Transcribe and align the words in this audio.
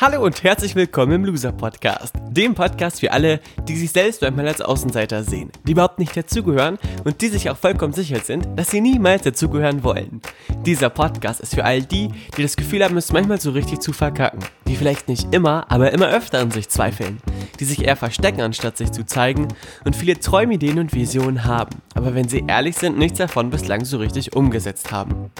Hallo 0.00 0.24
und 0.24 0.42
herzlich 0.44 0.74
willkommen 0.74 1.12
im 1.12 1.24
Loser 1.26 1.52
Podcast, 1.52 2.14
dem 2.30 2.54
Podcast 2.54 3.00
für 3.00 3.12
alle, 3.12 3.38
die 3.68 3.76
sich 3.76 3.92
selbst 3.92 4.22
manchmal 4.22 4.48
als 4.48 4.62
Außenseiter 4.62 5.24
sehen, 5.24 5.52
die 5.66 5.72
überhaupt 5.72 5.98
nicht 5.98 6.16
dazugehören 6.16 6.78
und 7.04 7.20
die 7.20 7.28
sich 7.28 7.50
auch 7.50 7.58
vollkommen 7.58 7.92
sicher 7.92 8.18
sind, 8.20 8.48
dass 8.56 8.70
sie 8.70 8.80
niemals 8.80 9.24
dazugehören 9.24 9.84
wollen. 9.84 10.22
Dieser 10.64 10.88
Podcast 10.88 11.40
ist 11.40 11.54
für 11.54 11.66
all 11.66 11.82
die, 11.82 12.08
die 12.34 12.40
das 12.40 12.56
Gefühl 12.56 12.82
haben, 12.82 12.96
es 12.96 13.12
manchmal 13.12 13.42
so 13.42 13.50
richtig 13.50 13.80
zu 13.80 13.92
verkacken, 13.92 14.40
die 14.66 14.76
vielleicht 14.76 15.06
nicht 15.06 15.34
immer, 15.34 15.70
aber 15.70 15.92
immer 15.92 16.08
öfter 16.08 16.38
an 16.38 16.50
sich 16.50 16.70
zweifeln, 16.70 17.18
die 17.58 17.64
sich 17.64 17.84
eher 17.84 17.96
verstecken, 17.96 18.40
anstatt 18.40 18.76
sich 18.76 18.92
zu 18.92 19.04
zeigen 19.04 19.48
und 19.84 19.96
viele 19.96 20.18
Träumideen 20.18 20.78
und 20.78 20.94
Visionen 20.94 21.44
haben, 21.44 21.82
aber 21.94 22.14
wenn 22.14 22.28
sie 22.28 22.44
ehrlich 22.46 22.76
sind, 22.76 22.98
nichts 22.98 23.18
davon 23.18 23.50
bislang 23.50 23.84
so 23.84 23.98
richtig 23.98 24.36
umgesetzt 24.36 24.92
haben. 24.92 25.30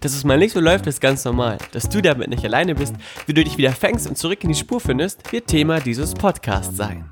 Dass 0.00 0.14
es 0.14 0.24
mal 0.24 0.38
nicht 0.38 0.52
so 0.52 0.60
läuft, 0.60 0.86
ist 0.86 1.00
ganz 1.00 1.24
normal. 1.24 1.58
Dass 1.72 1.88
du 1.88 2.02
damit 2.02 2.28
nicht 2.28 2.44
alleine 2.44 2.74
bist, 2.74 2.94
wie 3.26 3.32
du 3.32 3.42
dich 3.42 3.56
wieder 3.56 3.72
fängst 3.72 4.06
und 4.06 4.18
zurück 4.18 4.42
in 4.44 4.50
die 4.50 4.54
Spur 4.54 4.80
findest, 4.80 5.32
wird 5.32 5.46
Thema 5.46 5.80
dieses 5.80 6.12
Podcasts 6.14 6.76
sein. 6.76 7.08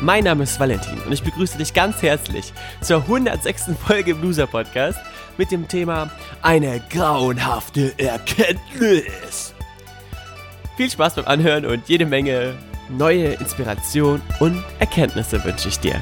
Mein 0.00 0.24
Name 0.24 0.44
ist 0.44 0.60
Valentin 0.60 1.00
und 1.06 1.12
ich 1.12 1.22
begrüße 1.22 1.58
dich 1.58 1.72
ganz 1.72 2.02
herzlich 2.02 2.52
zur 2.82 2.98
106. 2.98 3.70
Folge 3.84 4.12
Loser 4.12 4.46
Podcast 4.46 4.98
mit 5.38 5.50
dem 5.50 5.66
Thema 5.66 6.10
Eine 6.42 6.80
grauenhafte 6.90 7.94
Erkenntnis. 7.98 9.54
Viel 10.76 10.90
Spaß 10.90 11.14
beim 11.14 11.26
Anhören 11.26 11.64
und 11.64 11.88
jede 11.88 12.06
Menge 12.06 12.54
neue 12.90 13.34
Inspiration 13.34 14.20
und 14.40 14.62
Erkenntnisse 14.78 15.44
wünsche 15.44 15.68
ich 15.68 15.78
dir. 15.80 16.00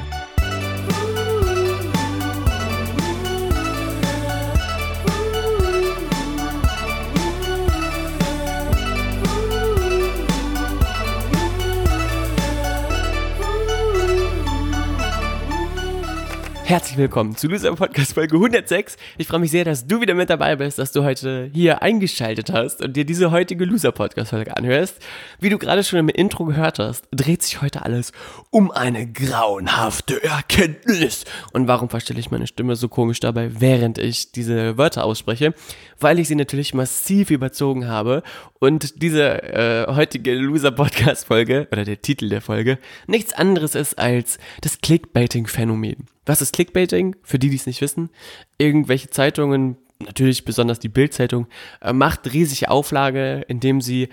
Herzlich 16.73 16.97
willkommen 16.97 17.35
zu 17.35 17.47
Loser 17.49 17.75
Podcast 17.75 18.13
Folge 18.13 18.35
106. 18.35 18.97
Ich 19.19 19.27
freue 19.27 19.39
mich 19.39 19.51
sehr, 19.51 19.63
dass 19.63 19.85
du 19.85 20.01
wieder 20.01 20.15
mit 20.15 20.31
dabei 20.31 20.55
bist, 20.55 20.79
dass 20.79 20.91
du 20.91 21.03
heute 21.03 21.51
hier 21.53 21.83
eingeschaltet 21.83 22.51
hast 22.51 22.81
und 22.81 22.97
dir 22.97 23.05
diese 23.05 23.29
heutige 23.29 23.63
Loser 23.65 23.91
Podcast 23.91 24.31
Folge 24.31 24.57
anhörst. 24.57 24.97
Wie 25.39 25.49
du 25.49 25.59
gerade 25.59 25.83
schon 25.83 25.99
im 25.99 26.09
Intro 26.09 26.45
gehört 26.45 26.79
hast, 26.79 27.05
dreht 27.11 27.43
sich 27.43 27.61
heute 27.61 27.85
alles 27.85 28.11
um 28.49 28.71
eine 28.71 29.05
grauenhafte 29.05 30.23
Erkenntnis. 30.23 31.25
Und 31.51 31.67
warum 31.67 31.89
verstelle 31.89 32.19
ich 32.19 32.31
meine 32.31 32.47
Stimme 32.47 32.75
so 32.75 32.87
komisch 32.87 33.19
dabei, 33.19 33.51
während 33.59 33.99
ich 33.99 34.31
diese 34.31 34.75
Wörter 34.75 35.03
ausspreche? 35.03 35.53
Weil 35.99 36.17
ich 36.17 36.27
sie 36.27 36.33
natürlich 36.33 36.73
massiv 36.73 37.29
überzogen 37.29 37.87
habe 37.87 38.23
und 38.57 39.03
diese 39.03 39.43
äh, 39.43 39.93
heutige 39.93 40.33
Loser 40.33 40.71
Podcast 40.71 41.27
Folge 41.27 41.67
oder 41.71 41.85
der 41.85 42.01
Titel 42.01 42.29
der 42.29 42.41
Folge 42.41 42.79
nichts 43.05 43.31
anderes 43.31 43.75
ist 43.75 43.99
als 43.99 44.39
das 44.61 44.79
Clickbaiting 44.81 45.45
Phänomen. 45.45 46.07
Was 46.25 46.41
ist 46.41 46.53
Clickbaiting? 46.53 47.15
Für 47.23 47.39
die, 47.39 47.49
die 47.49 47.55
es 47.55 47.65
nicht 47.65 47.81
wissen, 47.81 48.09
irgendwelche 48.57 49.09
Zeitungen, 49.09 49.77
natürlich 49.99 50.45
besonders 50.45 50.79
die 50.79 50.89
Bildzeitung, 50.89 51.47
äh, 51.81 51.93
macht 51.93 52.31
riesige 52.33 52.69
Auflage, 52.69 53.43
indem 53.47 53.81
sie 53.81 54.09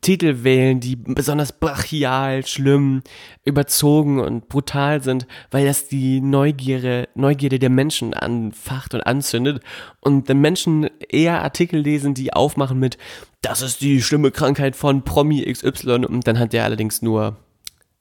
Titel 0.00 0.44
wählen, 0.44 0.80
die 0.80 0.96
besonders 0.96 1.52
brachial, 1.52 2.46
schlimm, 2.46 3.02
überzogen 3.44 4.20
und 4.20 4.48
brutal 4.48 5.02
sind, 5.02 5.26
weil 5.50 5.64
das 5.64 5.88
die 5.88 6.20
Neugierde, 6.20 7.08
Neugierde 7.14 7.58
der 7.58 7.70
Menschen 7.70 8.14
anfacht 8.14 8.94
und 8.94 9.02
anzündet 9.02 9.62
und 10.00 10.28
den 10.28 10.40
Menschen 10.40 10.90
eher 11.08 11.42
Artikel 11.42 11.80
lesen, 11.80 12.14
die 12.14 12.32
aufmachen 12.32 12.78
mit, 12.78 12.98
das 13.42 13.62
ist 13.62 13.80
die 13.80 14.02
schlimme 14.02 14.30
Krankheit 14.30 14.76
von 14.76 15.02
Promi 15.02 15.50
XY 15.50 16.04
und 16.06 16.26
dann 16.26 16.38
hat 16.38 16.52
der 16.52 16.64
allerdings 16.64 17.02
nur 17.02 17.36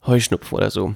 Heuschnupfen 0.06 0.58
oder 0.58 0.72
so. 0.72 0.95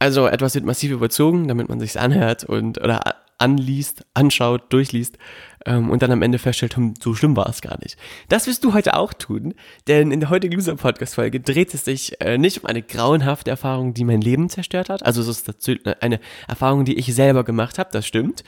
Also 0.00 0.26
etwas 0.26 0.54
wird 0.54 0.64
massiv 0.64 0.90
überzogen, 0.90 1.46
damit 1.46 1.68
man 1.68 1.78
sich's 1.78 1.98
anhört 1.98 2.44
und 2.44 2.80
oder 2.80 3.02
anliest, 3.36 4.04
anschaut, 4.14 4.72
durchliest 4.72 5.18
ähm, 5.66 5.90
und 5.90 6.02
dann 6.02 6.10
am 6.10 6.22
Ende 6.22 6.38
feststellt, 6.38 6.76
hm, 6.76 6.94
so 7.00 7.14
schlimm 7.14 7.36
war 7.36 7.48
es 7.48 7.60
gar 7.60 7.78
nicht. 7.80 7.96
Das 8.28 8.46
wirst 8.46 8.64
du 8.64 8.72
heute 8.72 8.94
auch 8.94 9.12
tun, 9.12 9.54
denn 9.88 10.10
in 10.10 10.20
der 10.20 10.30
heutigen 10.30 10.54
Loser 10.54 10.76
Podcast 10.76 11.14
Folge 11.14 11.40
dreht 11.40 11.74
es 11.74 11.84
sich 11.84 12.20
äh, 12.20 12.38
nicht 12.38 12.62
um 12.62 12.66
eine 12.66 12.82
grauenhafte 12.82 13.50
Erfahrung, 13.50 13.94
die 13.94 14.04
mein 14.04 14.22
Leben 14.22 14.48
zerstört 14.48 14.88
hat. 14.88 15.04
Also 15.04 15.20
es 15.20 15.28
ist 15.28 15.70
eine 16.00 16.18
Erfahrung, 16.48 16.84
die 16.84 16.98
ich 16.98 17.14
selber 17.14 17.44
gemacht 17.44 17.78
habe, 17.78 17.90
das 17.92 18.06
stimmt 18.06 18.42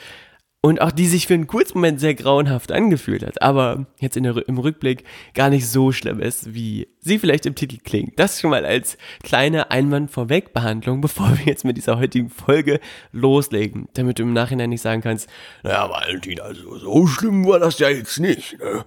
und 0.65 0.81
auch 0.81 0.93
die 0.93 1.09
sich 1.09 1.27
für 1.27 1.35
einen 1.35 1.49
kurzen 1.49 1.79
Moment 1.79 1.99
sehr 1.99 2.15
grauenhaft 2.15 2.71
angefühlt 2.71 3.27
hat, 3.27 3.43
aber 3.43 3.87
jetzt 3.99 4.15
der, 4.15 4.49
im 4.49 4.59
Rückblick 4.59 5.03
gar 5.35 5.51
nicht 5.51 5.69
so 5.69 5.91
schlimm 5.91 6.21
ist, 6.21 6.55
wie 6.55 6.89
sie 7.01 7.19
vielleicht 7.19 7.47
im 7.47 7.57
Titel 7.57 7.79
klingt. 7.83 8.19
Das 8.19 8.41
schon 8.41 8.51
mal 8.51 8.65
als 8.65 8.97
kleine 9.25 9.73
Einwand 9.73 10.13
vorweg 10.13 10.53
Behandlung, 10.53 11.01
bevor 11.01 11.37
wir 11.37 11.47
jetzt 11.47 11.65
mit 11.65 11.77
dieser 11.77 11.99
heutigen 11.99 12.31
Folge 12.31 12.79
loslegen, 13.11 13.89
damit 13.95 14.21
du 14.21 14.23
im 14.23 14.33
Nachhinein 14.33 14.71
nicht 14.71 14.83
sagen 14.83 15.03
kannst, 15.03 15.29
naja, 15.65 15.91
Valentin, 15.91 16.41
also 16.41 16.79
so 16.79 17.07
schlimm 17.09 17.45
war 17.45 17.59
das 17.59 17.81
ja 17.81 17.89
jetzt 17.89 18.21
nicht, 18.21 18.59
ne? 18.61 18.85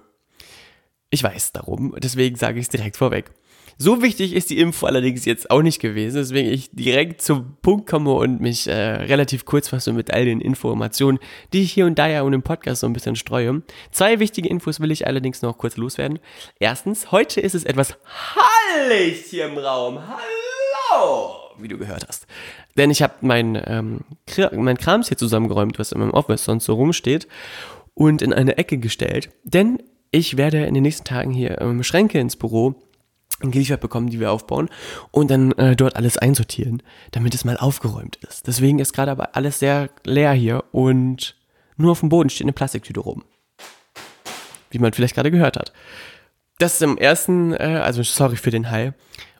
Ich 1.10 1.22
weiß 1.22 1.52
darum, 1.52 1.94
deswegen 1.98 2.36
sage 2.36 2.58
ich 2.58 2.64
es 2.64 2.68
direkt 2.68 2.96
vorweg. 2.96 3.30
So 3.78 4.00
wichtig 4.00 4.32
ist 4.32 4.48
die 4.48 4.58
Info 4.58 4.86
allerdings 4.86 5.26
jetzt 5.26 5.50
auch 5.50 5.60
nicht 5.60 5.80
gewesen, 5.80 6.16
deswegen 6.16 6.48
ich 6.48 6.70
direkt 6.70 7.20
zum 7.20 7.58
Punkt 7.60 7.86
komme 7.86 8.14
und 8.14 8.40
mich 8.40 8.66
äh, 8.68 8.72
relativ 8.72 9.44
kurz 9.44 9.68
fasse 9.68 9.92
mit 9.92 10.10
all 10.10 10.24
den 10.24 10.40
Informationen, 10.40 11.18
die 11.52 11.60
ich 11.60 11.72
hier 11.72 11.84
und 11.84 11.98
da 11.98 12.06
ja 12.08 12.22
und 12.22 12.32
im 12.32 12.42
Podcast 12.42 12.80
so 12.80 12.86
ein 12.86 12.94
bisschen 12.94 13.16
streue. 13.16 13.60
Zwei 13.90 14.18
wichtige 14.18 14.48
Infos 14.48 14.80
will 14.80 14.90
ich 14.90 15.06
allerdings 15.06 15.42
noch 15.42 15.58
kurz 15.58 15.76
loswerden. 15.76 16.20
Erstens, 16.58 17.12
heute 17.12 17.42
ist 17.42 17.54
es 17.54 17.64
etwas 17.64 17.98
hallig 18.34 19.26
hier 19.28 19.44
im 19.44 19.58
Raum. 19.58 19.98
Hallo! 19.98 21.34
Wie 21.58 21.68
du 21.68 21.76
gehört 21.76 22.06
hast. 22.08 22.26
Denn 22.78 22.90
ich 22.90 23.02
habe 23.02 23.12
mein, 23.20 23.62
ähm, 23.66 24.00
mein 24.52 24.78
Krams 24.78 25.08
hier 25.08 25.18
zusammengeräumt, 25.18 25.78
was 25.78 25.92
in 25.92 26.00
meinem 26.00 26.12
Office 26.12 26.44
sonst 26.44 26.64
so 26.64 26.72
rumsteht, 26.72 27.28
und 27.92 28.22
in 28.22 28.32
eine 28.32 28.56
Ecke 28.56 28.78
gestellt. 28.78 29.28
Denn 29.44 29.82
ich 30.12 30.38
werde 30.38 30.64
in 30.64 30.72
den 30.72 30.82
nächsten 30.82 31.04
Tagen 31.04 31.32
hier 31.32 31.60
ähm, 31.60 31.82
Schränke 31.82 32.18
ins 32.18 32.36
Büro 32.36 32.74
geliefert 33.40 33.80
bekommen, 33.80 34.08
die 34.08 34.20
wir 34.20 34.32
aufbauen 34.32 34.68
und 35.10 35.30
dann 35.30 35.52
äh, 35.52 35.76
dort 35.76 35.96
alles 35.96 36.18
einsortieren, 36.18 36.82
damit 37.10 37.34
es 37.34 37.44
mal 37.44 37.56
aufgeräumt 37.56 38.16
ist. 38.16 38.46
Deswegen 38.46 38.78
ist 38.78 38.92
gerade 38.92 39.10
aber 39.10 39.36
alles 39.36 39.58
sehr 39.58 39.90
leer 40.04 40.32
hier 40.32 40.64
und 40.72 41.36
nur 41.76 41.92
auf 41.92 42.00
dem 42.00 42.08
Boden 42.08 42.30
steht 42.30 42.46
eine 42.46 42.52
Plastiktüte 42.52 43.00
rum. 43.00 43.24
Wie 44.70 44.78
man 44.78 44.92
vielleicht 44.92 45.14
gerade 45.14 45.30
gehört 45.30 45.56
hat. 45.56 45.72
Das 46.58 46.74
ist 46.74 46.82
im 46.82 46.96
ersten, 46.96 47.52
äh, 47.52 47.80
also 47.82 48.02
sorry 48.02 48.36
für 48.36 48.50
den 48.50 48.70
Hall. 48.70 48.94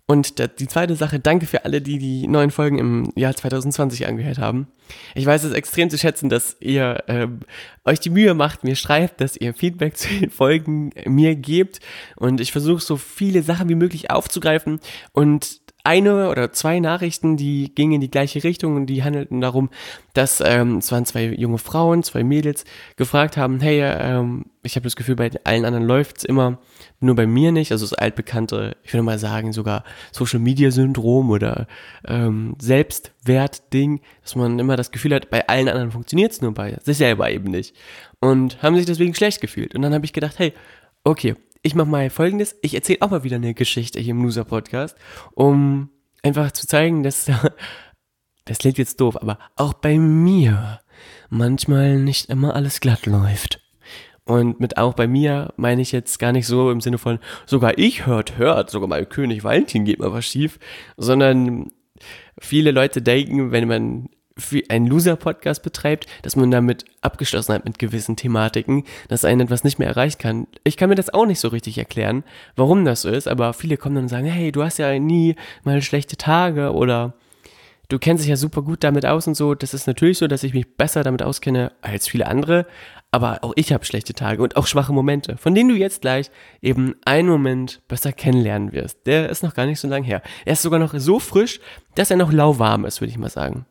Und 0.09 0.39
die 0.61 0.69
zweite 0.69 0.95
Sache, 0.95 1.19
danke 1.19 1.47
für 1.47 1.65
alle, 1.65 1.83
die 1.83 1.99
die 1.99 2.29
neuen 2.29 2.53
Folgen 2.53 2.79
im 2.79 3.13
Jahr 3.17 3.35
2020 3.35 4.07
angehört 4.07 4.39
haben. 4.39 4.69
Ich 5.17 5.27
weiß 5.27 5.43
es 5.43 5.53
extrem 5.53 5.91
zu 5.91 5.99
schätzen, 5.99 6.29
dass 6.29 6.57
ihr 6.61 7.03
ähm, 7.09 7.41
euch 7.85 7.99
die 7.99 8.11
Mühe 8.11 8.35
macht, 8.35 8.63
mir 8.63 8.77
schreibt, 8.77 9.21
dass 9.21 9.37
ihr 9.37 9.53
Feedback 9.53 9.97
zu 9.97 10.09
den 10.09 10.31
Folgen 10.31 10.93
mir 11.07 11.35
gebt. 11.35 11.81
Und 12.15 12.41
ich 12.41 12.53
versuche 12.53 12.81
so 12.81 12.97
viele 12.97 13.43
Sachen 13.43 13.69
wie 13.69 13.75
möglich 13.75 14.09
aufzugreifen 14.09 14.79
und 15.13 15.61
eine 15.87 16.29
oder 16.29 16.53
zwei 16.53 16.81
Nachrichten, 16.81 17.37
die 17.37 17.73
gingen 17.75 17.95
in 17.95 18.01
die 18.01 18.11
gleiche 18.11 18.43
Richtung 18.43 18.75
und 18.75 18.87
die 18.87 19.05
handelten 19.05 19.41
darum, 19.41 19.71
dass 20.15 20.43
ähm, 20.45 20.79
es 20.79 20.91
waren 20.91 21.07
zwei 21.07 21.27
junge 21.27 21.59
Frauen, 21.59 22.03
zwei 22.03 22.25
Mädels, 22.25 22.65
gefragt 22.97 23.37
haben, 23.37 23.61
hey, 23.61 23.81
ähm, 23.83 24.47
ich 24.63 24.75
habe 24.75 24.85
das 24.85 24.97
Gefühl, 24.97 25.15
bei 25.15 25.31
allen 25.45 25.65
anderen 25.65 25.87
läuft's 25.87 26.25
immer, 26.25 26.59
nur 26.99 27.15
bei 27.15 27.27
mir 27.27 27.53
nicht. 27.53 27.71
Also 27.71 27.85
das 27.85 27.95
altbekannte, 27.95 28.77
ich 28.83 28.93
würde 28.93 29.05
mal 29.05 29.19
sagen, 29.19 29.53
sogar 29.53 29.85
Social 30.11 30.41
Media 30.41 30.73
Syndrom 30.73 31.31
oder 31.31 31.69
ähm, 32.07 32.57
Selbstwertding, 32.61 34.01
dass 34.23 34.35
man 34.35 34.59
immer 34.59 34.77
das 34.77 34.91
Gefühl 34.91 35.15
hat, 35.15 35.31
bei 35.31 35.47
allen 35.47 35.69
anderen 35.69 35.93
funktioniert's 35.93 36.41
nur 36.41 36.53
bei 36.53 36.79
sich 36.83 36.97
selber 36.97 37.31
eben 37.31 37.51
nicht. 37.51 37.77
Und 38.21 38.61
haben 38.63 38.75
sich 38.77 38.87
deswegen 38.87 39.15
schlecht 39.15 39.41
gefühlt. 39.41 39.75
Und 39.77 39.83
dann 39.83 39.95
habe 39.95 40.05
ich 40.05 40.13
gedacht, 40.13 40.39
hey, 40.39 40.53
okay, 41.05 41.37
ich 41.67 41.75
mache 41.75 41.89
mal 41.89 42.11
folgendes, 42.11 42.57
ich 42.63 42.75
erzähle 42.75 43.03
auch 43.03 43.11
mal 43.11 43.25
wieder 43.25 43.37
eine 43.37 43.53
Geschichte 43.53 43.99
hier 43.99 44.13
im 44.13 44.23
Loser 44.23 44.45
Podcast, 44.45 44.97
um 45.35 45.91
einfach 46.23 46.53
zu 46.53 46.67
zeigen, 46.69 47.03
dass 47.03 47.29
das 48.45 48.59
klingt 48.59 48.79
jetzt 48.79 49.01
doof, 49.01 49.21
aber 49.21 49.41
auch 49.57 49.75
bei 49.75 49.99
mir 49.99 50.81
manchmal 51.29 51.99
nicht 51.99 52.31
immer 52.31 52.55
alles 52.55 52.79
glatt 52.79 53.07
läuft. 53.07 53.61
Und 54.25 54.61
mit 54.61 54.77
auch 54.77 54.95
bei 54.95 55.09
mir 55.09 55.55
meine 55.57 55.83
ich 55.83 55.91
jetzt 55.91 56.21
gar 56.21 56.31
nicht 56.31 56.47
so 56.47 56.71
im 56.71 56.81
Sinne 56.81 56.99
von, 56.99 57.19
sogar 57.47 57.79
ich 57.79 58.07
hört, 58.07 58.39
hört, 58.39 58.71
sogar 58.71 58.89
mein 58.89 59.09
König 59.09 59.43
Valentin 59.43 59.85
geht 59.85 59.99
mal 59.99 60.13
was 60.13 60.25
schief, 60.25 60.61
sondern 60.97 61.73
viele 62.39 62.71
Leute 62.71 63.03
denken, 63.03 63.51
wenn 63.51 63.67
man 63.67 64.09
einen 64.69 64.87
Loser-Podcast 64.87 65.63
betreibt, 65.63 66.07
dass 66.23 66.37
man 66.37 66.51
damit 66.51 66.85
abgeschlossen 67.01 67.55
hat 67.55 67.65
mit 67.65 67.79
gewissen 67.79 68.17
Thematiken, 68.17 68.85
dass 69.09 69.25
einen 69.25 69.43
etwas 69.43 69.65
nicht 69.65 69.79
mehr 69.79 69.89
erreichen 69.89 70.19
kann. 70.19 70.47
Ich 70.65 70.77
kann 70.77 70.91
mir 70.91 70.95
das 70.95 71.13
auch 71.13 71.27
nicht 71.27 71.41
so 71.41 71.49
richtig 71.49 71.79
erklären, 71.79 72.23
warum 72.55 72.85
das 72.85 73.03
so 73.03 73.09
ist, 73.09 73.29
aber 73.29 73.55
viele 73.55 73.77
kommen 73.77 73.95
dann 73.95 74.05
und 74.05 74.09
sagen, 74.09 74.27
hey, 74.27 74.53
du 74.53 74.63
hast 74.63 74.79
ja 74.79 74.99
nie 74.99 75.37
mal 75.65 75.81
schlechte 75.81 76.17
Tage 76.17 76.73
oder 76.73 77.15
du 77.89 77.99
kennst 77.99 78.25
dich 78.25 78.31
ja 78.31 78.37
super 78.37 78.63
gut 78.63 78.85
damit 78.85 79.07
aus 79.07 79.27
und 79.27 79.37
so. 79.37 79.55
Das 79.55 79.73
ist 79.73 79.87
natürlich 79.87 80.19
so, 80.19 80.27
dass 80.27 80.43
ich 80.43 80.53
mich 80.53 80.77
besser 80.77 81.03
damit 81.03 81.23
auskenne 81.23 81.73
als 81.81 82.09
viele 82.09 82.27
andere. 82.27 82.67
Aber 83.13 83.39
auch 83.43 83.53
ich 83.57 83.73
habe 83.73 83.85
schlechte 83.85 84.13
Tage 84.13 84.43
und 84.43 84.57
auch 84.57 84.67
schwache 84.67 84.93
Momente, 84.93 85.37
von 85.39 85.55
denen 85.55 85.71
du 85.71 85.77
jetzt 85.77 86.03
gleich 86.03 86.31
eben 86.61 86.97
einen 87.05 87.29
Moment 87.29 87.81
besser 87.89 88.13
kennenlernen 88.13 88.73
wirst. 88.73 89.07
Der 89.07 89.31
ist 89.31 89.43
noch 89.43 89.55
gar 89.55 89.65
nicht 89.65 89.81
so 89.81 89.89
lang 89.89 90.03
her. 90.03 90.23
Er 90.45 90.55
ist 90.55 90.63
sogar 90.63 90.79
noch 90.79 90.93
so 90.95 91.19
frisch, 91.19 91.61
dass 91.95 92.11
er 92.11 92.19
noch 92.19 92.33
lauwarm 92.33 92.85
ist, 92.85 93.01
würde 93.01 93.13
ich 93.13 93.19
mal 93.19 93.31
sagen. 93.31 93.65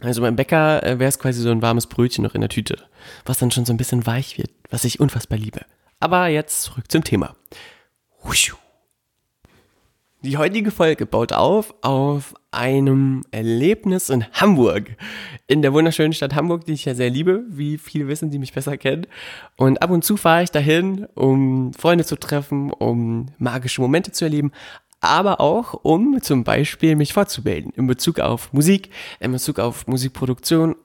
Also 0.00 0.20
beim 0.20 0.36
Bäcker 0.36 0.82
äh, 0.82 0.98
wäre 0.98 1.08
es 1.08 1.18
quasi 1.18 1.40
so 1.40 1.50
ein 1.50 1.62
warmes 1.62 1.86
Brötchen 1.86 2.24
noch 2.24 2.34
in 2.34 2.40
der 2.40 2.50
Tüte, 2.50 2.78
was 3.24 3.38
dann 3.38 3.50
schon 3.50 3.64
so 3.64 3.72
ein 3.72 3.76
bisschen 3.78 4.06
weich 4.06 4.38
wird, 4.38 4.50
was 4.70 4.84
ich 4.84 5.00
unfassbar 5.00 5.38
liebe. 5.38 5.60
Aber 6.00 6.28
jetzt 6.28 6.62
zurück 6.62 6.90
zum 6.90 7.04
Thema. 7.04 7.34
Die 10.24 10.38
heutige 10.38 10.70
Folge 10.70 11.04
baut 11.04 11.34
auf 11.34 11.74
auf 11.82 12.34
einem 12.50 13.24
Erlebnis 13.30 14.08
in 14.08 14.24
Hamburg. 14.32 14.96
In 15.46 15.60
der 15.60 15.74
wunderschönen 15.74 16.14
Stadt 16.14 16.34
Hamburg, 16.34 16.64
die 16.64 16.72
ich 16.72 16.86
ja 16.86 16.94
sehr 16.94 17.10
liebe, 17.10 17.44
wie 17.50 17.76
viele 17.76 18.08
wissen, 18.08 18.30
die 18.30 18.38
mich 18.38 18.54
besser 18.54 18.78
kennen. 18.78 19.06
Und 19.56 19.82
ab 19.82 19.90
und 19.90 20.02
zu 20.02 20.16
fahre 20.16 20.42
ich 20.42 20.50
dahin, 20.50 21.06
um 21.14 21.74
Freunde 21.74 22.06
zu 22.06 22.16
treffen, 22.16 22.72
um 22.72 23.26
magische 23.36 23.82
Momente 23.82 24.12
zu 24.12 24.24
erleben, 24.24 24.52
aber 25.04 25.40
auch 25.40 25.74
um 25.82 26.20
zum 26.22 26.44
Beispiel 26.44 26.96
mich 26.96 27.12
fortzubilden 27.12 27.72
in 27.76 27.86
Bezug 27.86 28.20
auf 28.20 28.52
Musik, 28.52 28.90
in 29.20 29.32
Bezug 29.32 29.58
auf 29.58 29.86
Musikproduktion 29.86 30.76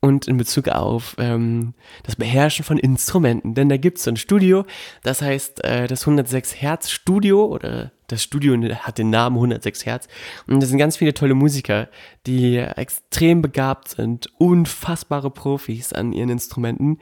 und 0.00 0.26
in 0.26 0.36
Bezug 0.36 0.68
auf 0.68 1.14
ähm, 1.18 1.74
das 2.02 2.16
Beherrschen 2.16 2.64
von 2.64 2.76
Instrumenten. 2.76 3.54
Denn 3.54 3.68
da 3.68 3.76
gibt 3.76 3.98
es 3.98 4.04
so 4.04 4.10
ein 4.10 4.16
Studio, 4.16 4.64
das 5.02 5.22
heißt 5.22 5.64
äh, 5.64 5.86
das 5.86 6.02
106 6.02 6.60
Hertz 6.60 6.90
Studio 6.90 7.46
oder 7.46 7.92
das 8.08 8.22
Studio 8.22 8.56
hat 8.74 8.98
den 8.98 9.10
Namen 9.10 9.36
106 9.36 9.86
Hertz. 9.86 10.08
Und 10.46 10.60
das 10.60 10.70
sind 10.70 10.78
ganz 10.78 10.96
viele 10.96 11.14
tolle 11.14 11.34
Musiker, 11.34 11.88
die 12.26 12.58
extrem 12.58 13.42
begabt 13.42 13.88
sind, 13.88 14.28
unfassbare 14.38 15.30
Profis 15.30 15.92
an 15.92 16.12
ihren 16.12 16.30
Instrumenten 16.30 16.98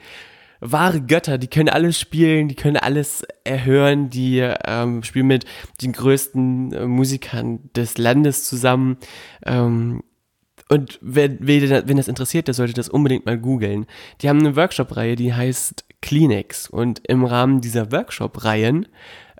wahre 0.60 1.00
Götter, 1.00 1.38
die 1.38 1.48
können 1.48 1.68
alles 1.68 1.98
spielen, 1.98 2.48
die 2.48 2.54
können 2.54 2.76
alles 2.76 3.22
erhören, 3.44 4.10
die 4.10 4.38
ähm, 4.38 5.02
spielen 5.02 5.26
mit 5.26 5.44
den 5.82 5.92
größten 5.92 6.72
äh, 6.72 6.86
Musikern 6.86 7.70
des 7.74 7.98
Landes 7.98 8.44
zusammen. 8.44 8.98
Ähm, 9.44 10.02
und 10.68 11.00
wer, 11.02 11.28
wenn 11.40 11.96
das 11.96 12.06
interessiert, 12.06 12.46
der 12.46 12.54
sollte 12.54 12.74
das 12.74 12.88
unbedingt 12.88 13.26
mal 13.26 13.38
googeln. 13.38 13.86
Die 14.20 14.28
haben 14.28 14.38
eine 14.38 14.54
Workshop-Reihe, 14.54 15.16
die 15.16 15.34
heißt 15.34 15.84
Kleenex. 16.00 16.70
Und 16.70 17.02
im 17.08 17.24
Rahmen 17.24 17.60
dieser 17.60 17.90
Workshop-Reihen 17.90 18.86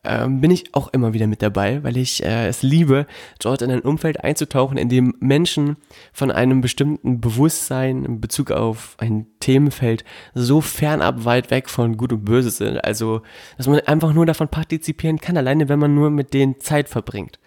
ähm, 0.03 0.41
bin 0.41 0.51
ich 0.51 0.75
auch 0.75 0.89
immer 0.89 1.13
wieder 1.13 1.27
mit 1.27 1.43
dabei, 1.43 1.83
weil 1.83 1.97
ich 1.97 2.25
äh, 2.25 2.47
es 2.49 2.63
liebe, 2.63 3.07
dort 3.39 3.63
in 3.63 3.71
ein 3.71 3.81
Umfeld 3.81 4.25
einzutauchen, 4.25 4.79
in 4.79 4.89
dem 4.89 5.15
Menschen 5.21 5.77
von 6.13 6.31
einem 6.31 6.61
bestimmten 6.61 7.21
Bewusstsein 7.21 8.05
in 8.05 8.21
Bezug 8.21 8.51
auf 8.51 8.97
ein 8.99 9.27
Themenfeld 9.41 10.05
so 10.35 10.61
fernab 10.61 11.25
weit 11.25 11.51
weg 11.51 11.69
von 11.69 11.97
Gut 11.97 12.13
und 12.13 12.25
Böse 12.25 12.51
sind. 12.51 12.83
Also, 12.85 13.23
dass 13.57 13.67
man 13.67 13.81
einfach 13.81 14.13
nur 14.13 14.27
davon 14.27 14.49
partizipieren 14.49 15.19
kann, 15.19 15.37
alleine 15.37 15.69
wenn 15.69 15.79
man 15.79 15.95
nur 15.95 16.11
mit 16.11 16.33
denen 16.33 16.61
Zeit 16.61 16.89
verbringt. 16.89 17.39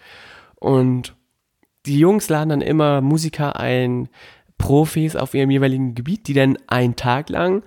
Und 0.54 1.14
die 1.86 1.98
Jungs 1.98 2.28
laden 2.28 2.50
dann 2.50 2.60
immer 2.60 3.00
Musiker 3.00 3.58
ein, 3.58 4.08
Profis 4.58 5.16
auf 5.16 5.34
ihrem 5.34 5.50
jeweiligen 5.50 5.94
Gebiet, 5.94 6.28
die 6.28 6.34
dann 6.34 6.56
einen 6.68 6.96
Tag 6.96 7.28
lang 7.28 7.64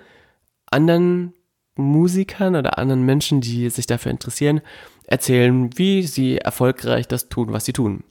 anderen 0.70 1.34
Musikern 1.78 2.56
oder 2.56 2.78
anderen 2.78 3.04
Menschen, 3.04 3.42
die 3.42 3.70
sich 3.70 3.88
dafür 3.88 4.12
interessieren, 4.12 4.62
erzählen, 5.06 5.70
wie 5.78 6.04
sie 6.04 6.38
erfolgreich 6.38 7.08
das 7.08 7.30
tun, 7.30 7.54
was 7.54 7.66
sie 7.66 7.74
tun. 7.74 8.04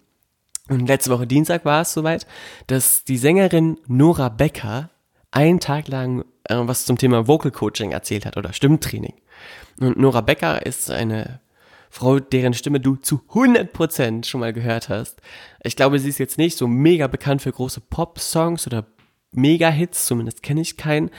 Und 0.69 0.89
letzte 0.89 1.11
Woche 1.11 1.27
Dienstag 1.27 1.65
war 1.65 1.83
es 1.83 1.93
soweit, 1.93 2.27
dass 2.67 3.05
die 3.05 3.19
Sängerin 3.19 3.79
Nora 3.87 4.29
Becker 4.29 4.91
einen 5.31 5.61
Tag 5.61 5.89
lang 5.89 6.25
äh, 6.49 6.57
was 6.59 6.85
zum 6.85 6.99
Thema 6.99 7.27
Vocal 7.27 7.51
Coaching 7.51 7.93
erzählt 7.93 8.27
hat 8.27 8.37
oder 8.37 8.53
Stimmtraining. 8.53 9.15
Und 9.79 9.99
Nora 9.99 10.21
Becker 10.21 10.65
ist 10.65 10.91
eine 10.91 11.41
Frau, 11.91 12.19
deren 12.19 12.55
Stimme 12.55 12.81
du 12.81 12.97
zu 12.97 13.23
100% 13.33 14.25
schon 14.25 14.41
mal 14.41 14.53
gehört 14.53 14.89
hast. 14.89 15.21
Ich 15.63 15.77
glaube, 15.77 15.99
sie 15.99 16.09
ist 16.09 16.19
jetzt 16.19 16.39
nicht 16.39 16.59
so 16.59 16.67
mega 16.67 17.07
bekannt 17.07 17.43
für 17.43 17.53
große 17.53 17.81
Pop-Songs 17.81 18.67
oder 18.67 18.87
Mega-Hits, 19.33 20.07
zumindest 20.07 20.43
kenne 20.43 20.63
ich 20.63 20.77
keinen, 20.77 21.11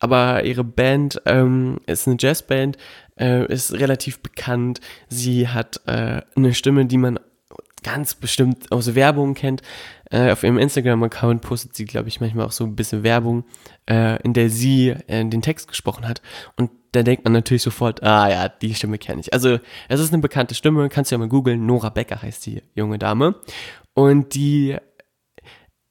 aber 0.00 0.44
ihre 0.44 0.64
Band 0.64 1.22
ähm, 1.26 1.78
ist 1.86 2.08
eine 2.08 2.16
Jazzband, 2.18 2.76
äh, 3.18 3.46
ist 3.52 3.72
relativ 3.72 4.20
bekannt. 4.20 4.80
Sie 5.08 5.48
hat 5.48 5.80
äh, 5.86 6.22
eine 6.34 6.54
Stimme, 6.54 6.86
die 6.86 6.98
man 6.98 7.20
ganz 7.82 8.14
bestimmt 8.14 8.72
aus 8.72 8.94
Werbung 8.94 9.34
kennt. 9.34 9.62
Äh, 10.10 10.32
auf 10.32 10.42
ihrem 10.42 10.58
Instagram-Account 10.58 11.42
postet 11.42 11.76
sie, 11.76 11.84
glaube 11.84 12.08
ich, 12.08 12.20
manchmal 12.20 12.46
auch 12.46 12.52
so 12.52 12.64
ein 12.64 12.76
bisschen 12.76 13.02
Werbung, 13.02 13.44
äh, 13.88 14.20
in 14.22 14.32
der 14.32 14.50
sie 14.50 14.88
äh, 15.06 15.24
den 15.24 15.42
Text 15.42 15.68
gesprochen 15.68 16.08
hat. 16.08 16.20
Und 16.56 16.70
da 16.92 17.02
denkt 17.02 17.24
man 17.24 17.32
natürlich 17.32 17.62
sofort, 17.62 18.02
ah 18.02 18.28
ja, 18.28 18.48
die 18.48 18.74
Stimme 18.74 18.98
kenne 18.98 19.20
ich. 19.20 19.32
Also 19.32 19.60
es 19.88 20.00
ist 20.00 20.12
eine 20.12 20.22
bekannte 20.22 20.54
Stimme, 20.54 20.88
kannst 20.88 21.10
du 21.10 21.14
ja 21.14 21.18
mal 21.18 21.28
googeln. 21.28 21.64
Nora 21.64 21.90
Becker 21.90 22.20
heißt 22.20 22.44
die 22.46 22.62
junge 22.74 22.98
Dame. 22.98 23.36
Und 23.94 24.34
die 24.34 24.76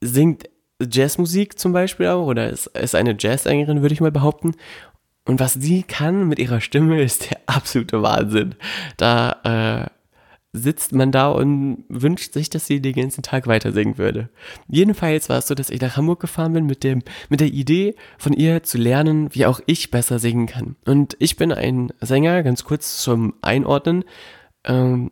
singt 0.02 0.50
Jazzmusik 0.82 1.60
zum 1.60 1.74
Beispiel 1.74 2.08
auch, 2.08 2.26
oder 2.26 2.50
ist, 2.50 2.68
ist 2.68 2.96
eine 2.96 3.16
Jazzsängerin, 3.18 3.82
würde 3.82 3.94
ich 3.94 4.02
mal 4.02 4.12
behaupten. 4.12 4.56
Und 5.26 5.40
was 5.40 5.54
sie 5.54 5.84
kann 5.84 6.28
mit 6.28 6.40
ihrer 6.40 6.62
Stimme, 6.62 7.02
ist 7.04 7.30
der 7.30 7.40
absolute 7.46 8.02
Wahnsinn. 8.02 8.56
Da 8.98 9.86
äh, 9.86 9.90
sitzt 10.54 10.94
man 10.94 11.12
da 11.12 11.30
und 11.30 11.84
wünscht 11.90 12.34
sich, 12.34 12.50
dass 12.50 12.66
sie 12.66 12.82
den 12.82 12.94
ganzen 12.94 13.22
Tag 13.22 13.46
weiter 13.46 13.72
singen 13.72 13.98
würde. 13.98 14.30
Jedenfalls 14.68 15.30
war 15.30 15.38
es 15.38 15.48
so, 15.48 15.54
dass 15.54 15.70
ich 15.70 15.82
nach 15.82 15.98
Hamburg 15.98 16.20
gefahren 16.20 16.54
bin 16.54 16.66
mit 16.66 16.84
dem, 16.84 17.04
mit 17.30 17.40
der 17.42 17.50
Idee 17.50 17.96
von 18.18 18.34
ihr 18.34 18.64
zu 18.64 18.78
lernen, 18.78 19.34
wie 19.36 19.46
auch 19.46 19.60
ich 19.68 19.92
besser 19.92 20.18
singen 20.18 20.48
kann. 20.48 20.76
Und 20.86 21.16
ich 21.20 21.36
bin 21.36 21.52
ein 21.52 21.94
Sänger, 22.02 22.42
ganz 22.42 22.64
kurz 22.64 22.98
zum 23.04 23.36
Einordnen. 23.42 24.06
Ähm, 24.66 25.12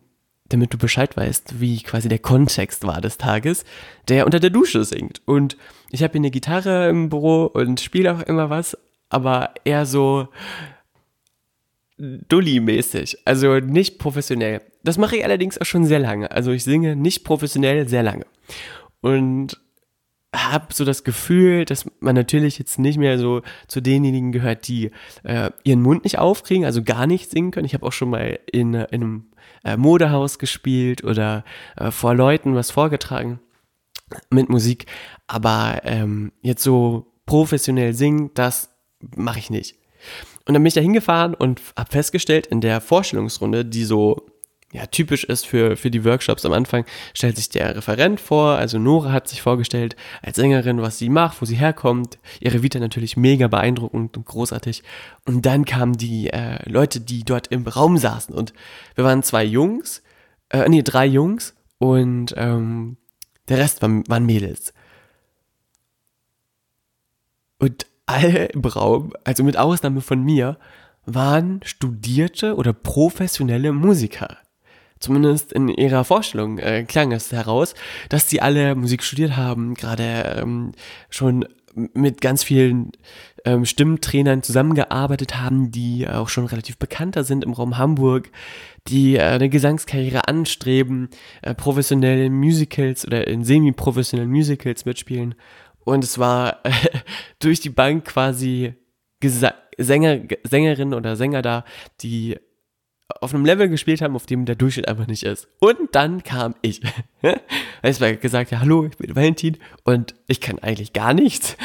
damit 0.49 0.73
du 0.73 0.77
Bescheid 0.77 1.15
weißt, 1.15 1.59
wie 1.59 1.81
quasi 1.81 2.09
der 2.09 2.19
Kontext 2.19 2.85
war 2.85 3.01
des 3.01 3.17
Tages, 3.17 3.65
der 4.07 4.25
unter 4.25 4.39
der 4.39 4.49
Dusche 4.49 4.83
singt. 4.83 5.21
Und 5.25 5.57
ich 5.89 6.03
habe 6.03 6.13
hier 6.13 6.21
eine 6.21 6.31
Gitarre 6.31 6.89
im 6.89 7.09
Büro 7.09 7.45
und 7.45 7.79
spiele 7.79 8.13
auch 8.15 8.21
immer 8.21 8.49
was, 8.49 8.77
aber 9.09 9.53
eher 9.63 9.85
so 9.85 10.27
Dulli-mäßig, 11.97 13.19
also 13.25 13.59
nicht 13.59 13.97
professionell. 13.97 14.61
Das 14.83 14.97
mache 14.97 15.17
ich 15.17 15.23
allerdings 15.23 15.59
auch 15.59 15.65
schon 15.65 15.85
sehr 15.85 15.99
lange. 15.99 16.29
Also 16.31 16.51
ich 16.51 16.63
singe 16.63 16.95
nicht 16.95 17.23
professionell 17.23 17.87
sehr 17.87 18.03
lange. 18.03 18.25
Und 19.01 19.59
habe 20.35 20.73
so 20.73 20.85
das 20.85 21.03
Gefühl, 21.03 21.65
dass 21.65 21.85
man 21.99 22.13
natürlich 22.13 22.59
jetzt 22.59 22.77
nicht 22.77 22.97
mehr 22.97 23.17
so 23.17 23.41
zu 23.67 23.81
denjenigen 23.81 24.31
gehört, 24.31 24.67
die 24.67 24.91
äh, 25.23 25.49
ihren 25.63 25.81
Mund 25.81 26.03
nicht 26.03 26.19
aufkriegen, 26.19 26.65
also 26.65 26.83
gar 26.83 27.07
nicht 27.07 27.31
singen 27.31 27.51
können. 27.51 27.65
Ich 27.65 27.73
habe 27.73 27.85
auch 27.85 27.93
schon 27.93 28.09
mal 28.09 28.39
in, 28.51 28.73
in 28.73 28.85
einem 28.93 29.25
äh, 29.63 29.77
Modehaus 29.77 30.39
gespielt 30.39 31.03
oder 31.03 31.43
äh, 31.75 31.91
vor 31.91 32.15
Leuten 32.15 32.55
was 32.55 32.71
vorgetragen 32.71 33.39
mit 34.29 34.49
Musik. 34.49 34.85
Aber 35.27 35.81
ähm, 35.83 36.31
jetzt 36.41 36.63
so 36.63 37.07
professionell 37.25 37.93
singen, 37.93 38.31
das 38.33 38.69
mache 39.15 39.39
ich 39.39 39.49
nicht. 39.49 39.75
Und 40.45 40.53
dann 40.53 40.63
bin 40.63 40.67
ich 40.67 40.73
da 40.73 40.81
hingefahren 40.81 41.33
und 41.33 41.61
habe 41.77 41.91
festgestellt, 41.91 42.47
in 42.47 42.61
der 42.61 42.79
Vorstellungsrunde, 42.79 43.65
die 43.65 43.83
so 43.83 44.27
ja, 44.73 44.85
typisch 44.85 45.23
ist 45.23 45.45
für, 45.45 45.77
für 45.77 45.89
die 45.89 46.03
Workshops 46.03 46.45
am 46.45 46.51
Anfang, 46.51 46.85
stellt 47.13 47.37
sich 47.37 47.47
der 47.49 47.77
Referent 47.77 48.19
vor, 48.19 48.57
also 48.57 48.77
Nora 48.77 49.13
hat 49.13 49.29
sich 49.29 49.41
vorgestellt 49.41 49.95
als 50.21 50.35
Sängerin, 50.35 50.81
was 50.81 50.97
sie 50.97 51.07
macht, 51.07 51.41
wo 51.41 51.45
sie 51.45 51.55
herkommt, 51.55 52.19
ihre 52.41 52.63
Vita 52.63 52.77
natürlich 52.79 53.15
mega 53.15 53.47
beeindruckend 53.47 54.17
und 54.17 54.25
großartig. 54.25 54.83
Und 55.25 55.45
dann 55.45 55.63
kamen 55.63 55.93
die 55.93 56.29
äh, 56.31 56.69
Leute, 56.69 56.99
die 56.99 57.23
dort 57.23 57.47
im 57.47 57.65
Raum 57.65 57.97
saßen 57.97 58.35
und 58.35 58.53
wir 58.95 59.05
waren 59.05 59.23
zwei 59.23 59.45
Jungs, 59.45 60.03
äh, 60.49 60.67
nee, 60.67 60.83
drei 60.83 61.05
Jungs 61.05 61.55
und 61.77 62.33
ähm, 62.35 62.97
der 63.47 63.59
Rest 63.59 63.81
waren, 63.81 64.03
waren 64.09 64.25
Mädels. 64.25 64.73
Und 67.57 67.85
alle 68.05 68.47
im 68.47 68.65
Raum, 68.65 69.13
also 69.23 69.43
mit 69.45 69.55
Ausnahme 69.55 70.01
von 70.01 70.21
mir, 70.23 70.57
waren 71.05 71.61
studierte 71.63 72.55
oder 72.55 72.73
professionelle 72.73 73.71
Musiker 73.71 74.37
zumindest 74.99 75.53
in 75.53 75.67
ihrer 75.69 76.03
Vorstellung 76.03 76.57
äh, 76.59 76.83
klang 76.83 77.11
es 77.11 77.31
heraus, 77.31 77.75
dass 78.09 78.29
sie 78.29 78.41
alle 78.41 78.75
Musik 78.75 79.03
studiert 79.03 79.35
haben, 79.35 79.73
gerade 79.73 80.37
ähm, 80.39 80.71
schon 81.09 81.45
mit 81.93 82.21
ganz 82.21 82.43
vielen 82.43 82.91
ähm, 83.45 83.65
Stimmtrainern 83.65 84.41
zusammengearbeitet 84.43 85.39
haben, 85.39 85.71
die 85.71 86.07
auch 86.07 86.29
schon 86.29 86.45
relativ 86.45 86.77
bekannter 86.77 87.23
sind 87.23 87.43
im 87.43 87.53
Raum 87.53 87.77
Hamburg, 87.77 88.31
die 88.87 89.15
äh, 89.15 89.21
eine 89.21 89.49
Gesangskarriere 89.49 90.27
anstreben, 90.27 91.09
äh, 91.41 91.53
professionelle 91.53 92.29
Musicals 92.29 93.05
oder 93.05 93.27
in 93.27 93.43
semi-professionellen 93.43 94.31
Musicals 94.31 94.85
mitspielen. 94.85 95.35
Und 95.85 96.03
es 96.03 96.17
war 96.17 96.65
äh, 96.65 96.71
durch 97.39 97.59
die 97.59 97.69
Bank 97.69 98.05
quasi 98.05 98.73
Gesa 99.19 99.53
Sänger, 99.79 100.21
Sängerinnen 100.43 100.95
oder 100.95 101.15
Sänger 101.15 101.43
da, 101.43 101.63
die 102.01 102.37
auf 103.21 103.33
einem 103.33 103.45
Level 103.45 103.69
gespielt 103.69 104.01
haben, 104.01 104.15
auf 104.15 104.25
dem 104.25 104.45
der 104.45 104.55
Durchschnitt 104.55 104.87
einfach 104.87 105.07
nicht 105.07 105.23
ist. 105.23 105.47
Und 105.59 105.77
dann 105.93 106.23
kam 106.23 106.55
ich. 106.61 106.81
Es 107.83 108.01
war 108.01 108.11
gesagt, 108.13 108.51
ja, 108.51 108.59
hallo, 108.59 108.85
ich 108.85 108.97
bin 108.97 109.15
Valentin 109.15 109.57
und 109.83 110.15
ich 110.25 110.41
kann 110.41 110.57
eigentlich 110.59 110.93
gar 110.93 111.13
nichts. 111.13 111.55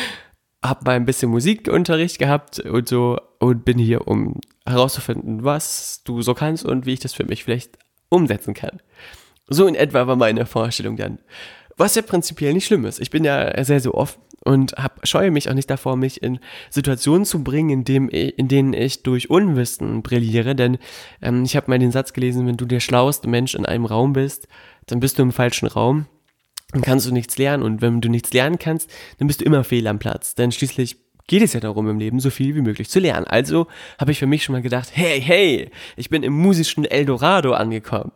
Hab 0.63 0.85
mal 0.85 0.95
ein 0.95 1.07
bisschen 1.07 1.31
Musikunterricht 1.31 2.19
gehabt 2.19 2.61
und 2.61 2.89
so 2.89 3.19
und 3.39 3.65
bin 3.65 3.79
hier, 3.79 4.07
um 4.07 4.39
herauszufinden, 4.67 5.43
was 5.43 6.03
du 6.05 6.21
so 6.21 6.35
kannst 6.35 6.65
und 6.65 6.87
wie 6.87 6.93
ich 6.93 7.01
das 7.01 7.15
für 7.15 7.25
mich 7.25 7.45
vielleicht 7.45 7.79
umsetzen 8.11 8.55
kann. 8.55 8.81
So 9.49 9.67
in 9.67 9.75
etwa 9.75 10.07
war 10.07 10.17
meine 10.17 10.45
Vorstellung 10.47 10.97
dann. 10.97 11.19
Was 11.77 11.95
ja 11.95 12.03
prinzipiell 12.03 12.53
nicht 12.53 12.67
schlimm 12.67 12.85
ist. 12.85 13.01
Ich 13.01 13.11
bin 13.11 13.25
ja 13.25 13.65
sehr, 13.65 13.81
sehr 13.81 13.95
offen 13.95 14.21
und 14.45 14.73
hab, 14.73 15.07
scheue 15.07 15.31
mich 15.31 15.49
auch 15.49 15.55
nicht 15.55 15.71
davor, 15.71 15.97
mich 15.97 16.23
in 16.23 16.39
Situationen 16.71 17.25
zu 17.25 17.43
bringen, 17.45 17.71
in, 17.71 17.85
dem, 17.85 18.09
in 18.09 18.49
denen 18.49 18.73
ich 18.73 19.03
durch 19.03 19.31
Unwissen 19.31 20.03
brilliere. 20.03 20.55
Denn 20.55 20.79
ähm, 21.21 21.45
ich 21.45 21.57
habe 21.57 21.71
mal 21.71 21.79
den 21.79 21.93
Satz 21.93 22.13
gelesen, 22.13 22.47
wenn 22.47 22.57
du 22.57 22.67
der 22.67 22.81
schlauste 22.81 23.29
Mensch 23.29 23.55
in 23.55 23.67
einem 23.67 23.85
Raum 23.85 24.13
bist, 24.13 24.49
dann 24.87 25.01
bist 25.01 25.19
du 25.19 25.23
im 25.23 25.33
falschen 25.33 25.67
Raum. 25.67 26.07
Dann 26.73 26.83
kannst 26.83 27.07
du 27.07 27.13
nichts 27.13 27.39
lernen. 27.39 27.63
Und 27.63 27.83
wenn 27.83 28.01
du 28.01 28.09
nichts 28.09 28.33
lernen 28.33 28.59
kannst, 28.59 28.91
dann 29.19 29.29
bist 29.29 29.41
du 29.41 29.45
immer 29.45 29.63
fehl 29.65 29.87
am 29.87 29.99
Platz. 29.99 30.35
Denn 30.35 30.53
schließlich 30.53 30.97
geht 31.27 31.43
es 31.43 31.53
ja 31.53 31.61
darum 31.61 31.89
im 31.89 31.99
Leben, 31.99 32.19
so 32.19 32.31
viel 32.31 32.55
wie 32.55 32.63
möglich 32.63 32.89
zu 32.91 32.99
lernen. 32.99 33.27
Also 33.27 33.67
habe 33.99 34.11
ich 34.11 34.19
für 34.19 34.27
mich 34.27 34.45
schon 34.45 34.55
mal 34.55 34.63
gedacht, 34.63 34.91
hey, 34.93 35.21
hey, 35.21 35.71
ich 35.97 36.11
bin 36.11 36.23
im 36.23 36.33
musischen 36.33 36.85
Eldorado 36.85 37.53
angekommen. 37.53 38.13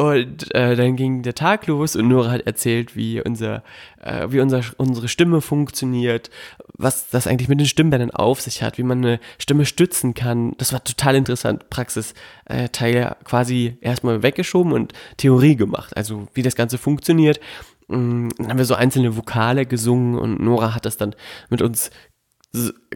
Und 0.00 0.54
äh, 0.54 0.76
dann 0.76 0.96
ging 0.96 1.20
der 1.20 1.34
Tag 1.34 1.66
los 1.66 1.94
und 1.94 2.08
Nora 2.08 2.30
hat 2.30 2.46
erzählt, 2.46 2.96
wie 2.96 3.20
unser, 3.20 3.62
äh, 4.00 4.28
wie 4.30 4.40
unser, 4.40 4.62
unsere 4.78 5.08
Stimme 5.08 5.42
funktioniert, 5.42 6.30
was 6.72 7.10
das 7.10 7.26
eigentlich 7.26 7.50
mit 7.50 7.60
den 7.60 7.66
Stimmbändern 7.66 8.10
auf 8.10 8.40
sich 8.40 8.62
hat, 8.62 8.78
wie 8.78 8.82
man 8.82 9.04
eine 9.04 9.20
Stimme 9.38 9.66
stützen 9.66 10.14
kann. 10.14 10.54
Das 10.56 10.72
war 10.72 10.82
total 10.82 11.16
interessant. 11.16 11.68
Praxisteil 11.68 12.96
äh, 12.96 13.14
quasi 13.24 13.76
erstmal 13.82 14.22
weggeschoben 14.22 14.72
und 14.72 14.94
Theorie 15.18 15.56
gemacht, 15.56 15.94
also 15.94 16.28
wie 16.32 16.42
das 16.42 16.56
Ganze 16.56 16.78
funktioniert. 16.78 17.38
Mm, 17.88 18.28
dann 18.38 18.48
haben 18.48 18.58
wir 18.58 18.64
so 18.64 18.76
einzelne 18.76 19.18
Vokale 19.18 19.66
gesungen 19.66 20.18
und 20.18 20.40
Nora 20.40 20.74
hat 20.74 20.86
das 20.86 20.96
dann 20.96 21.14
mit 21.50 21.60
uns 21.60 21.90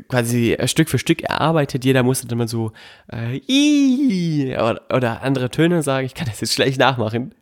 quasi 0.08 0.56
Stück 0.66 0.88
für 0.88 0.98
Stück 0.98 1.22
erarbeitet. 1.22 1.84
Jeder 1.84 2.02
musste 2.02 2.26
dann 2.26 2.38
mal 2.38 2.48
so 2.48 2.72
äh, 3.08 4.56
oder, 4.56 4.82
oder 4.92 5.22
andere 5.22 5.50
Töne 5.50 5.82
sagen. 5.82 6.06
Ich 6.06 6.14
kann 6.14 6.26
das 6.26 6.40
jetzt 6.40 6.54
schlecht 6.54 6.78
nachmachen. 6.78 7.34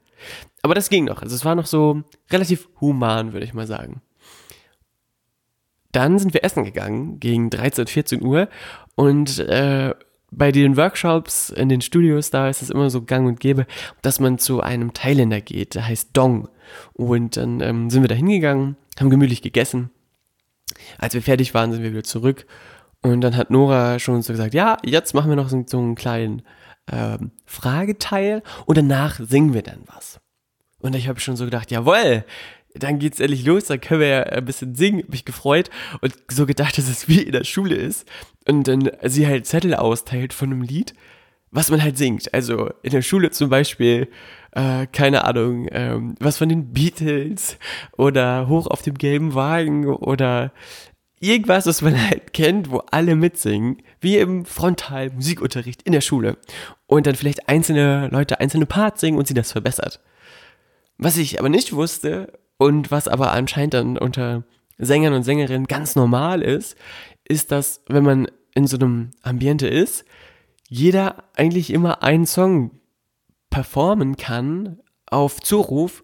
Aber 0.63 0.75
das 0.75 0.91
ging 0.91 1.05
noch. 1.05 1.23
Also 1.23 1.35
es 1.35 1.45
war 1.45 1.55
noch 1.55 1.67
so 1.67 2.03
relativ 2.31 2.69
human, 2.81 3.33
würde 3.33 3.47
ich 3.47 3.55
mal 3.55 3.67
sagen. 3.67 4.03
Dann 5.91 6.19
sind 6.19 6.33
wir 6.33 6.45
essen 6.45 6.65
gegangen 6.65 7.21
gegen 7.21 7.51
13, 7.51 7.87
14 7.87 8.23
Uhr 8.23 8.49
und 8.95 9.39
äh, 9.41 9.95
bei 10.31 10.51
den 10.51 10.79
Workshops 10.79 11.51
in 11.51 11.69
den 11.69 11.83
Studios, 11.83 12.31
da 12.31 12.49
ist 12.49 12.63
es 12.63 12.71
immer 12.71 12.89
so 12.89 13.03
gang 13.03 13.29
und 13.29 13.39
gäbe, 13.39 13.67
dass 14.01 14.19
man 14.19 14.39
zu 14.39 14.63
einem 14.63 14.95
Thailänder 14.95 15.43
geht, 15.43 15.75
der 15.75 15.87
heißt 15.87 16.11
Dong. 16.15 16.49
Und 16.95 17.37
dann 17.37 17.61
ähm, 17.61 17.91
sind 17.91 18.03
wir 18.03 18.09
da 18.09 18.15
hingegangen, 18.15 18.77
haben 18.99 19.11
gemütlich 19.11 19.43
gegessen 19.43 19.91
als 20.99 21.15
wir 21.15 21.23
fertig 21.23 21.55
waren, 21.55 21.73
sind 21.73 21.83
wir 21.83 21.93
wieder 21.93 22.05
zurück. 22.05 22.47
Und 23.03 23.21
dann 23.21 23.37
hat 23.37 23.51
Nora 23.51 23.99
schon 23.99 24.23
so 24.23 24.33
gesagt, 24.33 24.55
ja, 24.55 24.77
jetzt 24.85 25.13
machen 25.15 25.29
wir 25.29 25.37
noch 25.37 25.49
so, 25.49 25.79
einen 25.79 25.95
kleinen 25.95 26.43
ähm, 26.91 27.33
Frageteil 27.47 28.43
und 28.67 28.79
danach 28.79 29.19
singen 29.21 29.55
wir 29.55 29.63
dann 29.63 29.83
was. 29.87 30.21
Und 30.79 30.95
ich 30.95 31.09
habe 31.09 31.21
schon 31.21 31.37
so 31.37 31.45
gedacht, 31.45 31.71
jawohl, 31.71 32.25
dann 32.75 32.99
geht's 32.99 33.21
endlich 33.21 33.45
los, 33.45 33.67
dann 33.67 33.81
können 33.81 34.01
wir 34.01 34.09
ja 34.09 34.23
ein 34.23 34.45
bisschen 34.45 34.75
singen, 34.75 35.05
mich 35.09 35.25
gefreut 35.25 35.71
und 36.01 36.15
so 36.31 36.47
gedacht, 36.47 36.79
dass 36.79 36.89
es 36.89 37.09
wie 37.09 37.23
in 37.23 37.33
der 37.33 37.45
Schule 37.45 37.75
ist 37.75 38.09
und 38.49 38.67
dann 38.69 38.91
sie 39.05 39.27
halt 39.27 39.47
Zettel 39.47 39.75
austeilt 39.75 40.33
von 40.33 40.51
einem 40.51 40.63
Lied, 40.63 40.95
was 41.53 41.71
man 41.71 41.83
halt 41.83 41.97
singt. 41.97 42.35
Also 42.35 42.71
in 42.83 42.91
der 42.91 43.03
Schule 43.03 43.31
zum 43.31 43.49
Beispiel 43.49 44.09
äh, 44.53 44.87
keine 44.87 45.25
Ahnung, 45.25 45.67
ähm, 45.71 46.15
was 46.21 46.39
von 46.39 46.49
den 46.49 46.73
Beatles 46.73 47.57
oder 47.97 48.49
Hoch 48.49 48.67
auf 48.67 48.83
dem 48.83 48.95
gelben 48.95 49.35
Wagen 49.35 49.87
oder 49.87 50.53
irgendwas, 51.21 51.67
was 51.67 51.83
man 51.83 52.01
halt 52.09 52.33
kennt, 52.33 52.71
wo 52.71 52.79
alle 52.91 53.15
mitsingen, 53.15 53.79
wie 54.01 54.19
im 54.19 54.45
Frontal-Musikunterricht 54.45 55.83
in 55.83 55.93
der 55.93 56.01
Schule. 56.01 56.37
Und 56.87 57.07
dann 57.07 57.15
vielleicht 57.15 57.49
einzelne 57.49 58.09
Leute 58.09 58.41
einzelne 58.41 58.67
Parts 58.67 59.01
singen 59.01 59.19
und 59.19 59.27
sie 59.27 59.35
das 59.35 59.53
verbessert. 59.53 60.01
Was 60.99 61.17
ich 61.17 61.39
aber 61.39 61.49
nicht 61.49 61.73
wusste 61.73 62.39
und 62.59 62.91
was 62.91 63.09
aber 63.09 63.33
anscheinend 63.33 63.75
dann 63.75 63.97
unter 63.97 64.45
Sängern 64.79 65.15
und 65.15 65.23
Sängerinnen 65.23 65.67
ganz 65.67 65.97
normal 65.97 66.43
ist, 66.43 66.77
ist, 67.25 67.53
dass 67.53 67.83
wenn 67.89 68.05
man 68.05 68.29
in 68.55 68.67
so 68.67 68.77
einem 68.77 69.13
Ambiente 69.23 69.69
ist, 69.69 70.05
jeder 70.73 71.25
eigentlich 71.37 71.71
immer 71.71 72.03
einen 72.03 72.25
Song 72.25 72.71
performen 73.51 74.17
kann 74.17 74.79
auf 75.05 75.39
Zuruf 75.43 76.03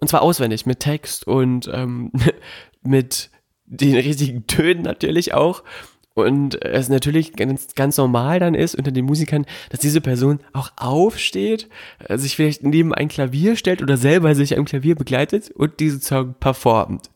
und 0.00 0.08
zwar 0.08 0.20
auswendig 0.20 0.66
mit 0.66 0.80
Text 0.80 1.26
und 1.26 1.66
ähm, 1.72 2.12
mit 2.82 3.30
den 3.64 3.94
richtigen 3.94 4.46
Tönen 4.46 4.82
natürlich 4.82 5.32
auch. 5.32 5.64
Und 6.12 6.62
es 6.62 6.90
natürlich 6.90 7.32
ganz, 7.32 7.74
ganz 7.74 7.96
normal 7.96 8.38
dann 8.38 8.54
ist 8.54 8.74
unter 8.74 8.92
den 8.92 9.06
Musikern, 9.06 9.46
dass 9.70 9.80
diese 9.80 10.02
Person 10.02 10.40
auch 10.52 10.72
aufsteht, 10.76 11.70
äh, 12.00 12.18
sich 12.18 12.36
vielleicht 12.36 12.62
neben 12.62 12.92
ein 12.92 13.08
Klavier 13.08 13.56
stellt 13.56 13.80
oder 13.80 13.96
selber 13.96 14.34
sich 14.34 14.58
am 14.58 14.66
Klavier 14.66 14.94
begleitet 14.94 15.50
und 15.52 15.80
diesen 15.80 16.02
Song 16.02 16.34
performt. 16.38 17.08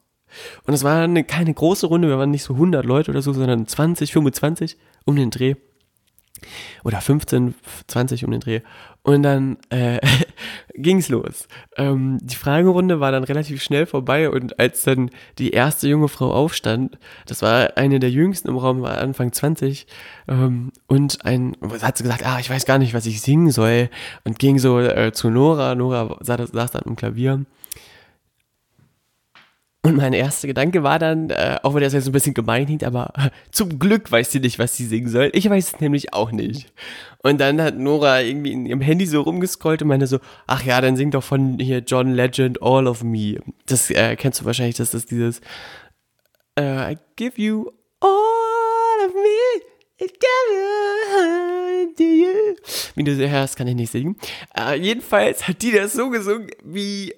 Und 0.67 0.73
es 0.73 0.83
war 0.83 1.03
eine, 1.03 1.25
keine 1.25 1.53
große 1.53 1.87
Runde, 1.87 2.09
wir 2.09 2.17
waren 2.17 2.31
nicht 2.31 2.45
so 2.45 2.55
100 2.55 2.87
Leute 2.87 3.11
oder 3.11 3.21
so, 3.21 3.35
sondern 3.35 3.67
20, 3.67 4.13
25 4.15 4.79
um 5.05 5.17
den 5.17 5.31
Dreh 5.31 5.57
oder 6.85 7.01
15, 7.01 7.55
20 7.87 8.25
um 8.25 8.31
den 8.31 8.41
Dreh. 8.41 8.61
Und 9.03 9.23
dann 9.23 9.59
äh, 9.71 10.01
ging's 10.75 11.09
los. 11.09 11.47
Ähm, 11.77 12.19
die 12.23 12.37
Fragerunde 12.37 13.01
war 13.01 13.13
dann 13.13 13.25
relativ 13.25 13.63
schnell 13.63 13.87
vorbei 13.87 14.31
und 14.31 14.59
als 14.59 14.83
dann 14.83 15.11
die 15.39 15.51
erste 15.51 15.89
junge 15.89 16.09
Frau 16.09 16.33
aufstand, 16.33 16.99
das 17.27 17.43
war 17.43 17.77
eine 17.77 18.01
der 18.01 18.11
jüngsten 18.11 18.49
im 18.49 18.57
Raum, 18.57 18.83
war 18.83 18.99
Anfang 18.99 19.33
20, 19.33 19.87
ähm, 20.29 20.73
und 20.87 21.25
ein, 21.25 21.57
hat 21.83 21.99
sie 21.99 22.05
gesagt, 22.05 22.27
ah, 22.27 22.39
ich 22.41 22.49
weiß 22.49 22.65
gar 22.65 22.79
nicht, 22.79 22.95
was 22.95 23.07
ich 23.07 23.21
singen 23.21 23.51
soll, 23.51 23.91
und 24.25 24.39
ging 24.39 24.59
so 24.59 24.81
äh, 24.81 25.13
zu 25.13 25.31
Nora. 25.31 25.75
Nora 25.75 26.17
saß, 26.21 26.51
saß 26.51 26.71
dann 26.71 26.85
am 26.87 26.97
Klavier 26.97 27.45
und 29.85 29.97
mein 29.97 30.15
erster 30.15 30.49
Gedanke 30.49 30.83
war 30.83 30.99
dann, 30.99 31.29
äh, 31.29 31.59
auch 31.63 31.75
wenn 31.75 31.83
das 31.83 31.93
jetzt 31.93 32.07
ein 32.07 32.13
bisschen 32.13 32.33
gemein 32.33 32.65
klingt, 32.65 32.85
aber 32.85 33.13
äh, 33.19 33.29
zum 33.51 33.79
Glück 33.79 34.11
weiß 34.11 34.33
sie 34.33 34.41
nicht, 34.41 34.59
was 34.59 34.75
sie 34.75 34.87
singen 34.87 35.09
soll. 35.09 35.29
Ich 35.35 35.49
weiß 35.49 35.75
es 35.75 35.81
nämlich 35.81 36.15
auch 36.15 36.33
nicht. 36.33 36.73
Und 37.23 37.39
dann 37.39 37.61
hat 37.61 37.77
Nora 37.77 38.23
irgendwie 38.23 38.53
in 38.53 38.65
ihrem 38.65 38.81
Handy 38.81 39.05
so 39.05 39.21
rumgescrollt 39.21 39.83
und 39.83 39.89
meinte 39.89 40.07
so, 40.07 40.21
ach 40.47 40.65
ja, 40.65 40.81
dann 40.81 40.97
sing 40.97 41.11
doch 41.11 41.23
von 41.23 41.59
hier 41.59 41.81
John 41.81 42.15
Legend 42.15 42.63
All 42.63 42.87
of 42.87 43.05
Me. 43.05 43.37
Das 43.67 43.91
äh, 43.91 44.17
kennst 44.17 44.41
du 44.41 44.47
wahrscheinlich, 44.47 44.77
das 44.77 44.95
ist 44.95 45.11
dieses 45.11 45.43
uh, 46.59 46.63
I 46.63 46.97
give 47.17 47.39
you 47.39 47.71
all 48.01 49.07
of 49.07 49.13
me. 49.13 49.65
Wie 52.97 53.05
du 53.05 53.31
hörst, 53.31 53.57
kann 53.57 53.67
ich 53.67 53.75
nicht 53.75 53.93
singen. 53.93 54.17
Uh, 54.59 54.73
jedenfalls 54.73 55.47
hat 55.47 55.63
die 55.63 55.73
das 55.73 55.93
so 55.93 56.11
gesungen, 56.11 56.51
wie 56.65 57.15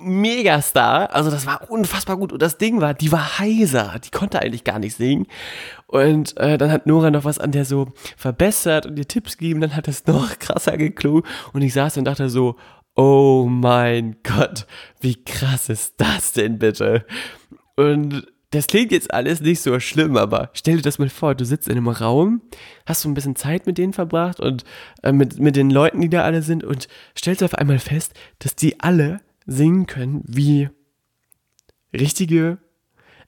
Megastar. 0.00 1.14
Also 1.14 1.30
das 1.30 1.46
war 1.46 1.70
unfassbar 1.70 2.16
gut. 2.16 2.32
Und 2.32 2.42
das 2.42 2.58
Ding 2.58 2.80
war, 2.80 2.94
die 2.94 3.12
war 3.12 3.38
heiser. 3.38 3.96
Die 4.04 4.10
konnte 4.10 4.40
eigentlich 4.40 4.64
gar 4.64 4.78
nicht 4.78 4.96
singen. 4.96 5.26
Und 5.86 6.36
äh, 6.36 6.58
dann 6.58 6.70
hat 6.70 6.86
Nora 6.86 7.10
noch 7.10 7.24
was 7.24 7.38
an 7.38 7.52
der 7.52 7.64
so 7.64 7.88
verbessert 8.16 8.86
und 8.86 8.98
ihr 8.98 9.08
Tipps 9.08 9.38
gegeben. 9.38 9.60
Dann 9.60 9.76
hat 9.76 9.88
es 9.88 10.06
noch 10.06 10.38
krasser 10.38 10.76
geklungen. 10.76 11.24
Und 11.52 11.62
ich 11.62 11.72
saß 11.72 11.96
und 11.96 12.04
dachte 12.04 12.28
so, 12.28 12.56
oh 12.94 13.46
mein 13.48 14.16
Gott, 14.24 14.66
wie 15.00 15.22
krass 15.22 15.68
ist 15.68 15.94
das 15.98 16.32
denn 16.32 16.58
bitte? 16.58 17.06
Und 17.76 18.26
das 18.50 18.66
klingt 18.66 18.92
jetzt 18.92 19.12
alles 19.12 19.40
nicht 19.40 19.60
so 19.60 19.78
schlimm, 19.78 20.16
aber 20.16 20.50
stell 20.54 20.76
dir 20.76 20.82
das 20.82 20.98
mal 20.98 21.10
vor, 21.10 21.34
du 21.34 21.44
sitzt 21.44 21.68
in 21.68 21.76
einem 21.76 21.88
Raum, 21.88 22.40
hast 22.86 23.02
so 23.02 23.08
ein 23.08 23.14
bisschen 23.14 23.36
Zeit 23.36 23.66
mit 23.66 23.76
denen 23.76 23.92
verbracht 23.92 24.40
und 24.40 24.64
äh, 25.02 25.12
mit, 25.12 25.38
mit 25.38 25.54
den 25.54 25.70
Leuten, 25.70 26.00
die 26.00 26.08
da 26.08 26.22
alle 26.22 26.42
sind 26.42 26.64
und 26.64 26.88
stellst 27.16 27.42
auf 27.42 27.54
einmal 27.54 27.78
fest, 27.78 28.14
dass 28.38 28.56
die 28.56 28.80
alle 28.80 29.20
singen 29.48 29.86
können 29.86 30.22
wie 30.26 30.68
richtige, 31.92 32.58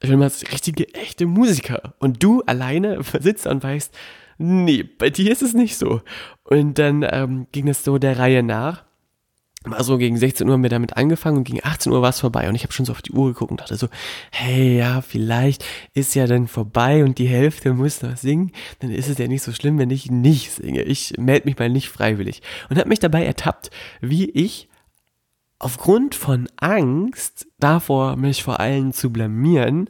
ich 0.00 0.08
will 0.08 0.18
mal 0.18 0.30
richtige, 0.52 0.94
echte 0.94 1.26
Musiker. 1.26 1.94
Und 1.98 2.22
du 2.22 2.42
alleine 2.42 3.00
sitzt 3.20 3.46
und 3.46 3.64
weißt, 3.64 3.92
nee, 4.38 4.82
bei 4.82 5.10
dir 5.10 5.32
ist 5.32 5.42
es 5.42 5.54
nicht 5.54 5.76
so. 5.76 6.02
Und 6.44 6.78
dann 6.78 7.04
ähm, 7.10 7.46
ging 7.52 7.68
es 7.68 7.82
so 7.82 7.98
der 7.98 8.18
Reihe 8.18 8.42
nach. 8.42 8.84
War 9.64 9.84
so 9.84 9.98
gegen 9.98 10.16
16 10.16 10.46
Uhr 10.46 10.54
haben 10.54 10.62
wir 10.62 10.70
damit 10.70 10.96
angefangen 10.96 11.38
und 11.38 11.44
gegen 11.44 11.60
18 11.62 11.92
Uhr 11.92 12.00
war 12.00 12.08
es 12.08 12.20
vorbei. 12.20 12.48
Und 12.48 12.54
ich 12.54 12.62
habe 12.62 12.72
schon 12.72 12.86
so 12.86 12.92
auf 12.92 13.02
die 13.02 13.12
Uhr 13.12 13.28
geguckt 13.28 13.50
und 13.50 13.60
dachte 13.60 13.76
so, 13.76 13.88
hey, 14.30 14.78
ja, 14.78 15.02
vielleicht 15.02 15.64
ist 15.92 16.14
ja 16.14 16.26
dann 16.26 16.48
vorbei 16.48 17.04
und 17.04 17.18
die 17.18 17.28
Hälfte 17.28 17.74
muss 17.74 18.00
noch 18.00 18.16
singen. 18.16 18.52
Dann 18.78 18.90
ist 18.90 19.08
es 19.08 19.18
ja 19.18 19.28
nicht 19.28 19.42
so 19.42 19.52
schlimm, 19.52 19.78
wenn 19.78 19.90
ich 19.90 20.10
nicht 20.10 20.50
singe. 20.50 20.82
Ich 20.82 21.14
melde 21.18 21.46
mich 21.46 21.58
mal 21.58 21.68
nicht 21.68 21.90
freiwillig. 21.90 22.40
Und 22.70 22.78
habe 22.78 22.88
mich 22.88 23.00
dabei 23.00 23.24
ertappt, 23.24 23.70
wie 24.00 24.30
ich 24.30 24.69
aufgrund 25.60 26.16
von 26.16 26.48
Angst 26.56 27.46
davor, 27.60 28.16
mich 28.16 28.42
vor 28.42 28.58
allen 28.58 28.92
zu 28.92 29.12
blamieren, 29.12 29.88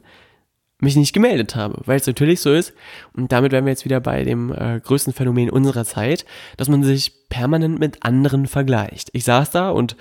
mich 0.79 0.95
nicht 0.95 1.13
gemeldet 1.13 1.55
habe, 1.55 1.81
weil 1.85 1.97
es 1.97 2.07
natürlich 2.07 2.41
so 2.41 2.53
ist. 2.53 2.73
Und 3.13 3.31
damit 3.31 3.51
wären 3.51 3.65
wir 3.65 3.71
jetzt 3.71 3.85
wieder 3.85 3.99
bei 3.99 4.23
dem 4.23 4.51
äh, 4.53 4.79
größten 4.79 5.13
Phänomen 5.13 5.49
unserer 5.49 5.85
Zeit, 5.85 6.25
dass 6.57 6.69
man 6.69 6.83
sich 6.83 7.29
permanent 7.29 7.79
mit 7.79 8.03
anderen 8.03 8.47
vergleicht. 8.47 9.09
Ich 9.13 9.23
saß 9.23 9.51
da 9.51 9.69
und 9.69 9.95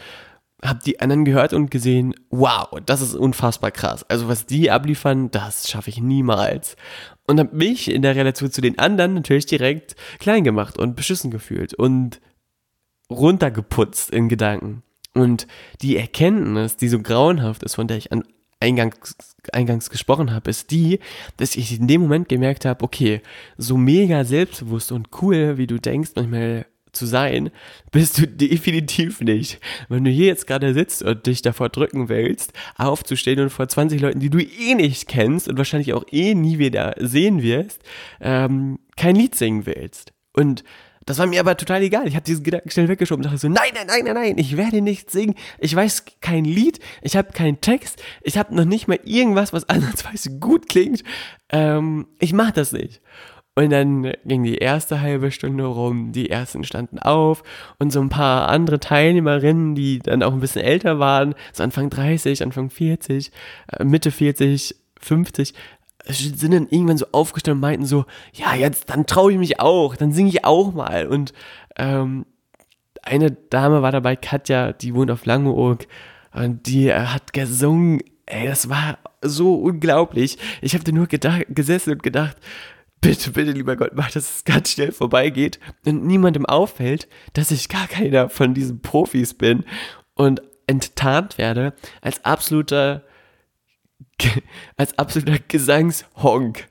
habe 0.64 0.80
die 0.84 1.00
anderen 1.00 1.24
gehört 1.24 1.52
und 1.52 1.70
gesehen, 1.70 2.14
wow, 2.30 2.68
das 2.84 3.00
ist 3.00 3.14
unfassbar 3.14 3.70
krass. 3.70 4.04
Also 4.08 4.28
was 4.28 4.46
die 4.46 4.70
abliefern, 4.70 5.30
das 5.30 5.70
schaffe 5.70 5.90
ich 5.90 6.00
niemals. 6.00 6.76
Und 7.26 7.38
habe 7.38 7.56
mich 7.56 7.90
in 7.90 8.02
der 8.02 8.16
Relation 8.16 8.50
zu 8.50 8.60
den 8.60 8.78
anderen 8.78 9.14
natürlich 9.14 9.46
direkt 9.46 9.94
klein 10.18 10.44
gemacht 10.44 10.78
und 10.78 10.96
beschissen 10.96 11.30
gefühlt 11.30 11.74
und 11.74 12.20
runtergeputzt 13.10 14.10
in 14.10 14.28
Gedanken. 14.28 14.82
Und 15.14 15.46
die 15.82 15.96
Erkenntnis, 15.96 16.76
die 16.76 16.88
so 16.88 17.00
grauenhaft 17.00 17.62
ist, 17.62 17.74
von 17.74 17.88
der 17.88 17.96
ich 17.96 18.12
an 18.12 18.24
eingangs, 18.60 19.16
eingangs 19.52 19.90
gesprochen 19.90 20.32
habe, 20.32 20.50
ist 20.50 20.70
die, 20.70 21.00
dass 21.38 21.56
ich 21.56 21.78
in 21.78 21.88
dem 21.88 22.02
Moment 22.02 22.28
gemerkt 22.28 22.64
habe, 22.64 22.84
okay, 22.84 23.22
so 23.56 23.76
mega 23.76 24.24
selbstbewusst 24.24 24.92
und 24.92 25.08
cool, 25.22 25.56
wie 25.56 25.66
du 25.66 25.78
denkst, 25.78 26.10
manchmal 26.14 26.66
zu 26.92 27.06
sein, 27.06 27.50
bist 27.90 28.18
du 28.18 28.26
definitiv 28.26 29.20
nicht. 29.20 29.60
Wenn 29.88 30.04
du 30.04 30.10
hier 30.10 30.26
jetzt 30.26 30.46
gerade 30.46 30.74
sitzt 30.74 31.02
und 31.02 31.26
dich 31.26 31.42
davor 31.42 31.68
drücken 31.68 32.08
willst, 32.08 32.52
aufzustehen 32.76 33.40
und 33.40 33.50
vor 33.50 33.68
20 33.68 34.00
Leuten, 34.00 34.20
die 34.20 34.30
du 34.30 34.40
eh 34.40 34.74
nicht 34.74 35.08
kennst 35.08 35.48
und 35.48 35.56
wahrscheinlich 35.56 35.94
auch 35.94 36.04
eh 36.10 36.34
nie 36.34 36.58
wieder 36.58 36.94
sehen 36.98 37.42
wirst, 37.42 37.82
ähm, 38.20 38.78
kein 38.96 39.16
Lied 39.16 39.34
singen 39.34 39.66
willst. 39.66 40.12
Und 40.32 40.64
das 41.10 41.18
war 41.18 41.26
mir 41.26 41.40
aber 41.40 41.56
total 41.56 41.82
egal. 41.82 42.06
Ich 42.06 42.14
habe 42.14 42.24
diesen 42.24 42.44
Gedanken 42.44 42.70
schnell 42.70 42.88
weggeschoben 42.88 43.24
und 43.24 43.24
dachte 43.24 43.38
so, 43.38 43.48
nein, 43.48 43.70
nein, 43.74 43.86
nein, 43.86 44.04
nein, 44.04 44.14
nein, 44.14 44.38
ich 44.38 44.56
werde 44.56 44.80
nicht 44.80 45.10
singen. 45.10 45.34
Ich 45.58 45.74
weiß 45.74 46.04
kein 46.20 46.44
Lied, 46.44 46.78
ich 47.02 47.16
habe 47.16 47.32
keinen 47.32 47.60
Text, 47.60 48.02
ich 48.22 48.38
habe 48.38 48.54
noch 48.54 48.64
nicht 48.64 48.86
mal 48.86 49.00
irgendwas, 49.04 49.52
was 49.52 49.68
ansatzweise 49.68 50.38
gut 50.38 50.68
klingt. 50.68 51.02
Ähm, 51.50 52.06
ich 52.20 52.32
mache 52.32 52.52
das 52.52 52.72
nicht. 52.72 53.00
Und 53.56 53.70
dann 53.70 54.12
ging 54.24 54.44
die 54.44 54.58
erste 54.58 55.00
halbe 55.00 55.32
Stunde 55.32 55.64
rum, 55.64 56.12
die 56.12 56.30
ersten 56.30 56.62
standen 56.62 57.00
auf 57.00 57.42
und 57.80 57.92
so 57.92 58.00
ein 58.00 58.08
paar 58.08 58.48
andere 58.48 58.78
Teilnehmerinnen, 58.78 59.74
die 59.74 59.98
dann 59.98 60.22
auch 60.22 60.32
ein 60.32 60.40
bisschen 60.40 60.62
älter 60.62 61.00
waren, 61.00 61.34
so 61.52 61.64
Anfang 61.64 61.90
30, 61.90 62.42
Anfang 62.42 62.70
40, 62.70 63.32
äh, 63.72 63.84
Mitte 63.84 64.12
40, 64.12 64.76
50, 65.00 65.54
sind 66.12 66.52
dann 66.52 66.68
irgendwann 66.68 66.98
so 66.98 67.06
aufgestanden 67.12 67.58
und 67.58 67.68
meinten 67.68 67.86
so, 67.86 68.04
ja, 68.32 68.54
jetzt, 68.54 68.90
dann 68.90 69.06
traue 69.06 69.32
ich 69.32 69.38
mich 69.38 69.60
auch, 69.60 69.96
dann 69.96 70.12
singe 70.12 70.28
ich 70.28 70.44
auch 70.44 70.72
mal. 70.72 71.06
Und 71.06 71.32
ähm, 71.76 72.26
eine 73.02 73.30
Dame 73.30 73.82
war 73.82 73.92
dabei, 73.92 74.16
Katja, 74.16 74.72
die 74.72 74.94
wohnt 74.94 75.10
auf 75.10 75.24
Langeoog 75.24 75.86
und 76.32 76.66
die 76.66 76.88
äh, 76.88 77.06
hat 77.06 77.32
gesungen, 77.32 78.00
ey, 78.26 78.46
das 78.46 78.68
war 78.68 78.98
so 79.22 79.54
unglaublich. 79.54 80.38
Ich 80.60 80.74
habe 80.74 80.84
da 80.84 80.92
nur 80.92 81.06
gedacht, 81.06 81.44
gesessen 81.48 81.92
und 81.92 82.02
gedacht, 82.02 82.36
bitte, 83.00 83.30
bitte, 83.30 83.52
lieber 83.52 83.76
Gott, 83.76 83.92
mach, 83.94 84.10
dass 84.10 84.36
es 84.36 84.44
ganz 84.44 84.70
schnell 84.70 84.92
vorbeigeht 84.92 85.58
und 85.84 86.04
niemandem 86.04 86.46
auffällt, 86.46 87.08
dass 87.32 87.50
ich 87.50 87.68
gar 87.68 87.86
keiner 87.86 88.28
von 88.28 88.54
diesen 88.54 88.82
Profis 88.82 89.34
bin 89.34 89.64
und 90.14 90.42
enttarnt 90.66 91.38
werde 91.38 91.74
als 92.00 92.24
absoluter, 92.24 93.02
als 94.76 94.98
absoluter 94.98 95.38
Gesangshonk. 95.48 96.66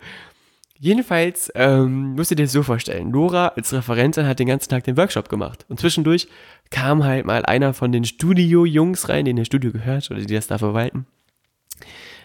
Jedenfalls 0.82 1.52
ähm, 1.56 2.14
musst 2.14 2.32
du 2.32 2.36
dir 2.36 2.44
das 2.44 2.54
so 2.54 2.64
vorstellen. 2.64 3.12
Nora 3.12 3.50
als 3.50 3.74
Referentin 3.74 4.26
hat 4.26 4.40
den 4.40 4.48
ganzen 4.48 4.70
Tag 4.70 4.86
den 4.86 4.96
Workshop 4.96 5.28
gemacht. 5.28 5.66
Und 5.68 5.80
zwischendurch 5.80 6.30
kam 6.70 7.04
halt 7.04 7.26
mal 7.26 7.46
einer 7.46 7.74
von 7.74 7.92
den 7.92 8.06
Studio-Jungs 8.06 9.10
rein, 9.10 9.26
den 9.26 9.36
der 9.36 9.44
Studio 9.44 9.74
gehört 9.74 10.10
oder 10.10 10.22
die 10.22 10.34
das 10.34 10.48
da 10.48 10.58
verwalten. 10.58 11.06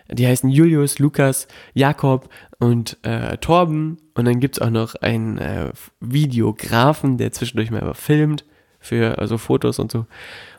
Die 0.08 0.26
heißen 0.26 0.50
Julius, 0.50 1.00
Lukas, 1.00 1.48
Jakob 1.72 2.28
und 2.60 2.98
äh, 3.02 3.38
Torben. 3.38 3.98
Und 4.14 4.26
dann 4.26 4.38
gibt's 4.38 4.60
auch 4.60 4.70
noch 4.70 4.94
einen 4.96 5.38
äh, 5.38 5.72
Videografen, 5.98 7.18
der 7.18 7.32
zwischendurch 7.32 7.72
mal 7.72 7.94
filmt 7.94 8.44
für 8.78 9.18
also 9.18 9.38
Fotos 9.38 9.78
und 9.78 9.90
so. 9.90 10.06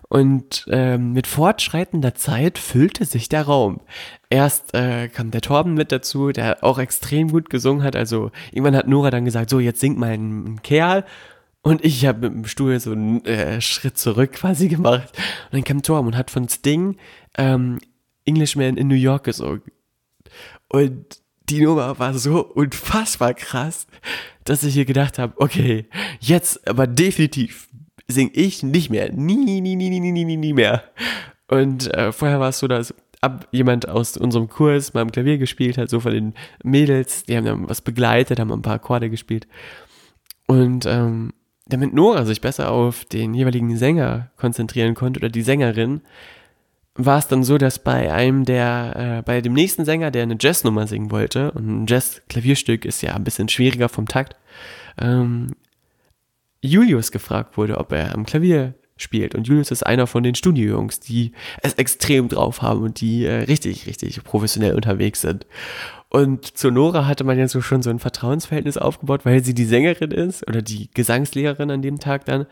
Und 0.07 0.65
ähm, 0.69 1.13
mit 1.13 1.25
fortschreitender 1.27 2.13
Zeit 2.13 2.57
füllte 2.57 3.05
sich 3.05 3.27
der 3.27 3.43
Raum. 3.43 3.81
Erst 4.29 4.73
äh, 4.73 5.07
kam 5.07 5.31
der 5.31 5.41
Torben 5.41 5.73
mit 5.73 5.91
dazu, 5.91 6.31
der 6.31 6.63
auch 6.63 6.77
extrem 6.77 7.31
gut 7.31 7.49
gesungen 7.49 7.83
hat. 7.83 7.95
Also 7.95 8.31
irgendwann 8.51 8.75
hat 8.75 8.87
Nora 8.87 9.09
dann 9.09 9.25
gesagt, 9.25 9.49
so 9.49 9.59
jetzt 9.59 9.79
singt 9.79 9.97
mal 9.97 10.11
ein, 10.11 10.61
Kerl. 10.61 11.05
Und 11.61 11.83
ich 11.83 12.05
habe 12.05 12.29
mit 12.29 12.33
dem 12.33 12.45
Stuhl 12.45 12.79
so 12.79 12.91
einen 12.91 13.25
äh, 13.25 13.59
Schritt 13.59 13.97
zurück 13.97 14.33
quasi 14.33 14.67
gemacht. 14.67 15.11
Und 15.45 15.53
dann 15.53 15.63
kam 15.63 15.81
Torben 15.81 16.07
und 16.07 16.17
hat 16.17 16.29
von 16.29 16.47
Sting 16.47 16.97
ähm, 17.37 17.79
Englishman 18.25 18.77
in 18.77 18.87
New 18.87 18.95
York 18.95 19.23
gesungen. 19.23 19.63
Und 20.69 21.21
die 21.49 21.61
Nummer 21.61 21.97
war 21.97 22.13
so 22.13 22.43
unfassbar 22.43 23.33
krass, 23.33 23.87
dass 24.43 24.63
ich 24.63 24.73
hier 24.73 24.85
gedacht 24.85 25.17
habe, 25.19 25.33
okay, 25.37 25.87
jetzt 26.19 26.67
aber 26.67 26.87
definitiv 26.87 27.67
sing 28.07 28.31
ich 28.33 28.63
nicht 28.63 28.89
mehr. 28.89 29.11
Nie, 29.11 29.35
nie, 29.35 29.61
nie, 29.61 29.75
nie, 29.75 29.89
nie, 29.89 30.11
nie, 30.11 30.37
nie 30.37 30.53
mehr. 30.53 30.83
Und 31.47 31.93
äh, 31.93 32.11
vorher 32.11 32.39
war 32.39 32.49
es 32.49 32.59
so, 32.59 32.67
dass 32.67 32.93
ab 33.21 33.47
jemand 33.51 33.89
aus 33.89 34.17
unserem 34.17 34.49
Kurs 34.49 34.93
mal 34.93 35.01
am 35.01 35.11
Klavier 35.11 35.37
gespielt 35.37 35.77
hat, 35.77 35.89
so 35.89 35.99
von 35.99 36.13
den 36.13 36.33
Mädels, 36.63 37.23
die 37.23 37.35
haben 37.35 37.45
dann 37.45 37.69
was 37.69 37.81
begleitet, 37.81 38.39
haben 38.39 38.51
ein 38.51 38.61
paar 38.61 38.75
Akkorde 38.75 39.09
gespielt. 39.09 39.47
Und 40.47 40.85
ähm, 40.85 41.33
damit 41.65 41.93
Nora 41.93 42.25
sich 42.25 42.41
besser 42.41 42.71
auf 42.71 43.05
den 43.05 43.33
jeweiligen 43.33 43.75
Sänger 43.77 44.29
konzentrieren 44.37 44.93
konnte 44.93 45.19
oder 45.19 45.29
die 45.29 45.41
Sängerin, 45.41 46.01
war 46.93 47.17
es 47.17 47.27
dann 47.27 47.43
so, 47.43 47.57
dass 47.57 47.79
bei 47.79 48.13
einem 48.13 48.45
der, 48.45 49.17
äh, 49.19 49.21
bei 49.23 49.41
dem 49.41 49.53
nächsten 49.53 49.83
Sänger, 49.83 50.11
der 50.11 50.23
eine 50.23 50.37
Jazznummer 50.39 50.87
singen 50.87 51.11
wollte, 51.11 51.51
und 51.51 51.67
ein 51.67 51.85
Jazz-Klavierstück 51.87 52.85
ist 52.85 53.01
ja 53.01 53.15
ein 53.15 53.23
bisschen 53.23 53.49
schwieriger 53.49 53.89
vom 53.89 54.07
Takt, 54.07 54.35
ähm, 55.01 55.51
Julius 56.65 57.11
gefragt 57.11 57.57
wurde, 57.57 57.77
ob 57.77 57.91
er 57.91 58.13
am 58.13 58.25
Klavier 58.25 58.73
spielt. 58.97 59.35
Und 59.35 59.47
Julius 59.47 59.71
ist 59.71 59.85
einer 59.85 60.07
von 60.07 60.23
den 60.23 60.35
Studiojungs, 60.35 60.99
die 60.99 61.33
es 61.61 61.73
extrem 61.73 62.29
drauf 62.29 62.61
haben 62.61 62.81
und 62.81 63.01
die 63.01 63.25
äh, 63.25 63.43
richtig, 63.43 63.87
richtig 63.87 64.23
professionell 64.23 64.73
unterwegs 64.73 65.21
sind. 65.21 65.45
Und 66.09 66.57
zu 66.57 66.71
Nora 66.71 67.07
hatte 67.07 67.25
man 67.25 67.37
ja 67.37 67.47
so 67.47 67.61
schon 67.61 67.81
so 67.81 67.89
ein 67.89 67.99
Vertrauensverhältnis 67.99 68.77
aufgebaut, 68.77 69.25
weil 69.25 69.43
sie 69.43 69.53
die 69.53 69.65
Sängerin 69.65 70.11
ist 70.11 70.47
oder 70.47 70.61
die 70.61 70.89
Gesangslehrerin 70.93 71.71
an 71.71 71.81
dem 71.81 71.99
Tag 71.99 72.25
dann. 72.25 72.45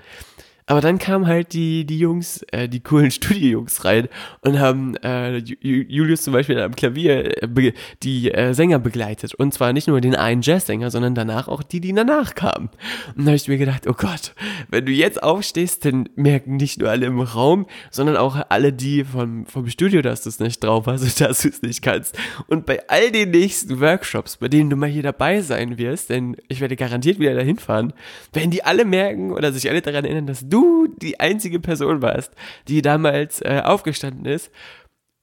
Aber 0.65 0.81
dann 0.81 0.97
kamen 0.97 1.27
halt 1.27 1.53
die, 1.53 1.85
die 1.85 1.99
Jungs, 1.99 2.43
äh, 2.51 2.69
die 2.69 2.79
coolen 2.79 3.11
Studiojungs 3.11 3.83
rein 3.85 4.07
und 4.41 4.59
haben 4.59 4.95
äh, 4.97 5.37
Julius 5.37 6.23
zum 6.23 6.33
Beispiel 6.33 6.59
am 6.59 6.75
Klavier 6.75 7.43
äh, 7.43 7.73
die 8.01 8.31
äh, 8.31 8.53
Sänger 8.53 8.79
begleitet. 8.79 9.33
Und 9.33 9.53
zwar 9.53 9.73
nicht 9.73 9.87
nur 9.87 9.99
den 10.01 10.15
einen 10.15 10.41
Jazzsänger, 10.41 10.89
sondern 10.91 11.15
danach 11.15 11.47
auch 11.47 11.63
die, 11.63 11.81
die 11.81 11.93
danach 11.93 12.35
kamen. 12.35 12.69
Und 13.15 13.25
da 13.25 13.31
habe 13.31 13.35
ich 13.35 13.47
mir 13.47 13.57
gedacht, 13.57 13.87
oh 13.87 13.93
Gott, 13.93 14.33
wenn 14.69 14.85
du 14.85 14.91
jetzt 14.91 15.21
aufstehst, 15.21 15.85
dann 15.85 16.09
merken 16.15 16.55
nicht 16.55 16.79
nur 16.79 16.89
alle 16.89 17.05
im 17.05 17.19
Raum, 17.19 17.65
sondern 17.91 18.17
auch 18.17 18.37
alle 18.49 18.71
die 18.71 19.03
vom, 19.03 19.45
vom 19.45 19.67
Studio, 19.67 20.01
dass 20.01 20.23
du 20.23 20.29
es 20.29 20.39
nicht 20.39 20.63
drauf 20.63 20.85
hast 20.87 21.03
und 21.03 21.19
dass 21.21 21.41
du 21.41 21.49
es 21.49 21.61
nicht 21.61 21.81
kannst. 21.81 22.17
Und 22.47 22.65
bei 22.65 22.87
all 22.87 23.11
den 23.11 23.31
nächsten 23.31 23.79
Workshops, 23.81 24.37
bei 24.37 24.47
denen 24.47 24.69
du 24.69 24.75
mal 24.75 24.89
hier 24.89 25.03
dabei 25.03 25.41
sein 25.41 25.77
wirst, 25.77 26.09
denn 26.09 26.37
ich 26.47 26.61
werde 26.61 26.75
garantiert 26.75 27.19
wieder 27.19 27.35
dahin 27.35 27.57
fahren, 27.57 27.93
werden 28.31 28.51
die 28.51 28.63
alle 28.63 28.85
merken 28.85 29.31
oder 29.31 29.51
sich 29.51 29.69
alle 29.69 29.81
daran 29.81 30.05
erinnern, 30.05 30.27
dass 30.27 30.47
du 30.47 30.52
die 31.01 31.19
einzige 31.19 31.59
Person 31.59 32.01
warst, 32.01 32.33
die 32.67 32.81
damals 32.81 33.41
äh, 33.41 33.61
aufgestanden 33.63 34.25
ist 34.25 34.51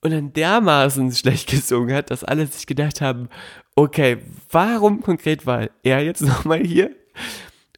und 0.02 0.12
dann 0.12 0.32
dermaßen 0.32 1.12
schlecht 1.14 1.50
gesungen 1.50 1.94
hat, 1.94 2.10
dass 2.10 2.24
alle 2.24 2.46
sich 2.46 2.66
gedacht 2.66 3.00
haben, 3.00 3.28
okay, 3.76 4.18
warum 4.50 5.00
konkret 5.00 5.46
war 5.46 5.68
er 5.82 6.02
jetzt 6.02 6.22
nochmal 6.22 6.64
hier? 6.64 6.90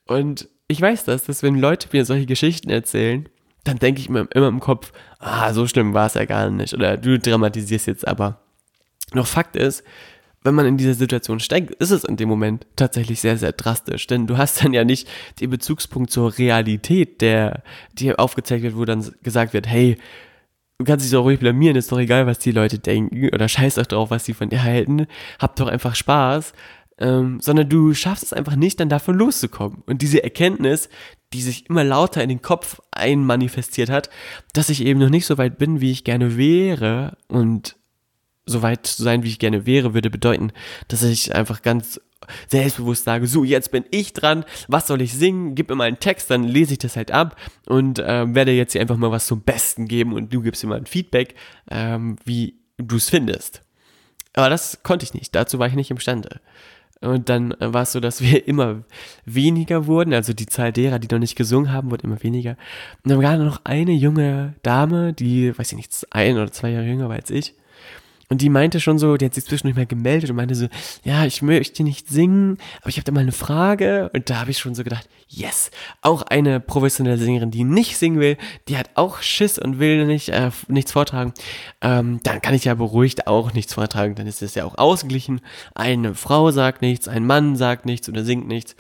Und 0.07 0.49
ich 0.69 0.81
weiß 0.81 1.05
das, 1.05 1.25
dass 1.25 1.43
wenn 1.43 1.59
Leute 1.59 1.89
mir 1.93 2.05
solche 2.05 2.27
Geschichten 2.27 2.71
erzählen, 2.71 3.29
dann 3.65 3.79
denke 3.79 4.01
ich 4.01 4.09
mir 4.09 4.27
immer 4.35 4.49
im 4.49 4.61
Kopf, 4.61 4.93
ah, 5.19 5.53
so 5.53 5.67
schlimm 5.67 5.95
war 5.95 6.07
es 6.07 6.15
ja 6.15 6.25
gar 6.25 6.51
nicht. 6.51 6.75
Oder 6.75 6.97
du 6.97 7.19
dramatisierst 7.19 7.87
jetzt 7.87 8.09
aber. 8.09 8.41
Noch 9.13 9.27
Fakt 9.27 9.57
ist, 9.57 9.85
wenn 10.45 10.55
man 10.55 10.67
in 10.67 10.77
dieser 10.77 10.95
Situation 10.95 11.41
steckt, 11.41 11.71
ist 11.75 11.91
es 11.91 12.05
in 12.05 12.17
dem 12.17 12.29
Moment 12.29 12.67
tatsächlich 12.77 13.21
sehr, 13.21 13.39
sehr 13.39 13.53
drastisch. 13.53 14.07
Denn 14.07 14.27
du 14.27 14.37
hast 14.37 14.65
dann 14.65 14.73
ja 14.73 14.85
nicht 14.85 15.09
den 15.41 15.51
Bezugspunkt 15.51 16.11
zur 16.11 16.37
Realität, 16.37 17.21
der 17.21 17.63
dir 17.93 18.19
aufgezeigt 18.19 18.63
wird, 18.63 18.77
wo 18.77 18.85
dann 18.85 19.09
gesagt 19.23 19.53
wird, 19.53 19.67
hey, 19.67 19.97
du 20.79 20.85
kannst 20.85 21.05
dich 21.05 21.13
doch 21.13 21.25
ruhig 21.25 21.39
blamieren, 21.39 21.77
ist 21.77 21.93
doch 21.93 21.99
egal, 21.99 22.27
was 22.27 22.41
die 22.41 22.51
Leute 22.51 22.79
denken 22.79 23.29
oder 23.33 23.49
scheiß 23.49 23.77
doch 23.77 23.87
drauf, 23.87 24.11
was 24.11 24.25
sie 24.25 24.35
von 24.35 24.49
dir 24.49 24.63
halten, 24.63 25.07
hab 25.39 25.57
doch 25.57 25.69
einfach 25.69 25.95
Spaß. 25.95 26.53
Ähm, 26.99 27.41
sondern 27.41 27.69
du 27.69 27.95
schaffst 27.95 28.23
es 28.23 28.33
einfach 28.33 28.55
nicht, 28.55 28.79
dann 28.79 28.89
davon 28.89 29.17
loszukommen. 29.17 29.83
Und 29.87 30.03
diese 30.03 30.23
Erkenntnis, 30.23 30.89
die 31.33 31.41
sich 31.41 31.69
immer 31.69 31.85
lauter 31.85 32.23
in 32.23 32.29
den 32.29 32.43
Kopf 32.43 32.81
einmanifestiert 32.91 33.91
hat, 33.91 34.11
dass 34.53 34.69
ich 34.69 34.85
eben 34.85 35.01
noch 35.01 35.09
nicht 35.09 35.27
so 35.27 35.39
weit 35.39 35.57
bin, 35.57 35.81
wie 35.81 35.91
ich 35.91 36.05
gerne 36.05 36.37
wäre 36.37 37.17
und 37.29 37.77
so 38.47 38.63
weit 38.63 38.87
zu 38.87 39.03
sein, 39.03 39.23
wie 39.23 39.29
ich 39.29 39.39
gerne 39.39 39.67
wäre, 39.67 39.95
würde 39.95 40.11
bedeuten, 40.11 40.53
dass 40.89 41.03
ich 41.03 41.35
einfach 41.35 41.63
ganz 41.63 42.01
selbstbewusst 42.49 43.05
sage, 43.05 43.27
so, 43.27 43.45
jetzt 43.45 43.71
bin 43.71 43.85
ich 43.91 44.13
dran, 44.13 44.45
was 44.69 44.87
soll 44.87 45.03
ich 45.03 45.15
singen, 45.15 45.55
gib 45.55 45.69
mir 45.69 45.77
mal 45.77 45.85
einen 45.85 46.01
Text, 46.01 46.31
dann 46.31 46.45
lese 46.45 46.73
ich 46.73 46.79
das 46.79 46.97
halt 46.97 47.11
ab 47.11 47.37
und 47.67 47.99
äh, 47.99 48.35
werde 48.35 48.53
jetzt 48.53 48.73
hier 48.73 48.81
einfach 48.81 48.97
mal 48.97 49.11
was 49.11 49.27
zum 49.27 49.43
Besten 49.43 49.89
geben 49.89 50.13
und 50.13 50.33
du 50.33 50.43
gibst 50.43 50.63
mir 50.63 50.71
mal 50.71 50.79
ein 50.79 50.87
Feedback, 50.87 51.35
ähm, 51.71 52.17
wie 52.25 52.57
du 52.79 52.97
es 52.97 53.11
findest. 53.11 53.63
Aber 54.35 54.49
das 54.49 54.83
konnte 54.83 55.05
ich 55.05 55.15
nicht, 55.15 55.35
dazu 55.35 55.59
war 55.59 55.67
ich 55.67 55.75
nicht 55.75 55.91
imstande. 55.91 56.41
Und 57.01 57.29
dann 57.29 57.55
war 57.59 57.83
es 57.83 57.93
so, 57.93 58.01
dass 58.01 58.21
wir 58.21 58.47
immer 58.49 58.85
weniger 59.25 59.87
wurden, 59.87 60.15
also 60.15 60.33
die 60.33 60.47
Zahl 60.47 60.73
derer, 60.73 60.99
die 60.99 61.09
noch 61.11 61.19
nicht 61.19 61.37
gesungen 61.37 61.73
haben, 61.73 61.91
wurde 61.91 62.05
immer 62.05 62.23
weniger. 62.23 62.57
Und 63.03 63.11
dann 63.11 63.23
war 63.23 63.37
noch 63.37 63.61
eine 63.65 63.93
junge 63.93 64.55
Dame, 64.63 65.13
die, 65.13 65.57
weiß 65.57 65.73
ich 65.73 65.77
nicht, 65.77 66.07
ein 66.11 66.37
oder 66.37 66.53
zwei 66.53 66.71
Jahre 66.71 66.87
jünger 66.87 67.09
war 67.09 67.17
als 67.17 67.31
ich. 67.31 67.55
Und 68.33 68.41
die 68.41 68.49
meinte 68.49 68.81
schon 68.81 68.99
so, 68.99 69.19
die 69.19 69.27
hat 69.27 69.35
sich 69.35 69.45
zwischendurch 69.45 69.77
mal 69.77 69.85
gemeldet 69.85 70.31
und 70.31 70.37
meinte 70.37 70.55
so, 70.55 70.67
ja, 71.05 71.27
ich 71.27 71.43
möchte 71.43 71.83
nicht 71.83 72.09
singen, 72.09 72.57
aber 72.81 72.89
ich 72.89 72.97
habe 72.97 73.05
da 73.05 73.13
mal 73.13 73.21
eine 73.21 73.31
Frage. 73.31 74.11
Und 74.15 74.31
da 74.31 74.41
habe 74.41 74.51
ich 74.51 74.59
schon 74.59 74.75
so 74.75 74.85
gedacht, 74.85 75.07
yes, 75.29 75.71
auch 76.01 76.23
eine 76.23 76.59
professionelle 76.59 77.19
Sängerin, 77.19 77.51
die 77.51 77.63
nicht 77.63 77.99
singen 77.99 78.21
will, 78.21 78.39
die 78.69 78.79
hat 78.79 78.89
auch 78.95 79.21
Schiss 79.21 79.59
und 79.59 79.81
will 79.81 80.07
nicht 80.07 80.31
äh, 80.31 80.51
nichts 80.69 80.93
vortragen. 80.93 81.35
Ähm, 81.83 82.21
dann 82.23 82.41
kann 82.41 82.55
ich 82.55 82.65
ja 82.65 82.73
beruhigt 82.73 83.27
auch 83.27 83.53
nichts 83.53 83.75
vortragen, 83.75 84.15
dann 84.15 84.27
ist 84.27 84.41
es 84.41 84.55
ja 84.55 84.65
auch 84.65 84.79
ausgeglichen. 84.79 85.43
Eine 85.75 86.15
Frau 86.15 86.51
sagt 86.53 86.81
nichts, 86.81 87.09
ein 87.09 87.27
Mann 87.27 87.57
sagt 87.57 87.85
nichts 87.85 88.09
oder 88.09 88.25
singt 88.25 88.49
nichts. 88.49 88.77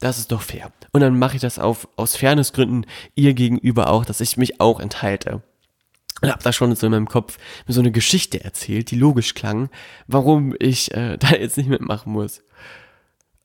Das 0.00 0.16
ist 0.16 0.32
doch 0.32 0.40
fair. 0.40 0.72
Und 0.92 1.02
dann 1.02 1.18
mache 1.18 1.34
ich 1.34 1.42
das 1.42 1.58
auf, 1.58 1.88
aus 1.96 2.16
Fairnessgründen 2.16 2.86
ihr 3.14 3.34
gegenüber 3.34 3.90
auch, 3.90 4.06
dass 4.06 4.22
ich 4.22 4.38
mich 4.38 4.62
auch 4.62 4.80
enthalte 4.80 5.42
und 6.20 6.30
habe 6.30 6.42
da 6.42 6.52
schon 6.52 6.74
so 6.74 6.86
in 6.86 6.92
meinem 6.92 7.08
Kopf 7.08 7.38
so 7.66 7.80
eine 7.80 7.92
Geschichte 7.92 8.42
erzählt, 8.42 8.90
die 8.90 8.96
logisch 8.96 9.34
klang, 9.34 9.68
warum 10.06 10.54
ich 10.58 10.92
äh, 10.94 11.16
da 11.18 11.30
jetzt 11.30 11.56
nicht 11.56 11.68
mitmachen 11.68 12.12
muss. 12.12 12.42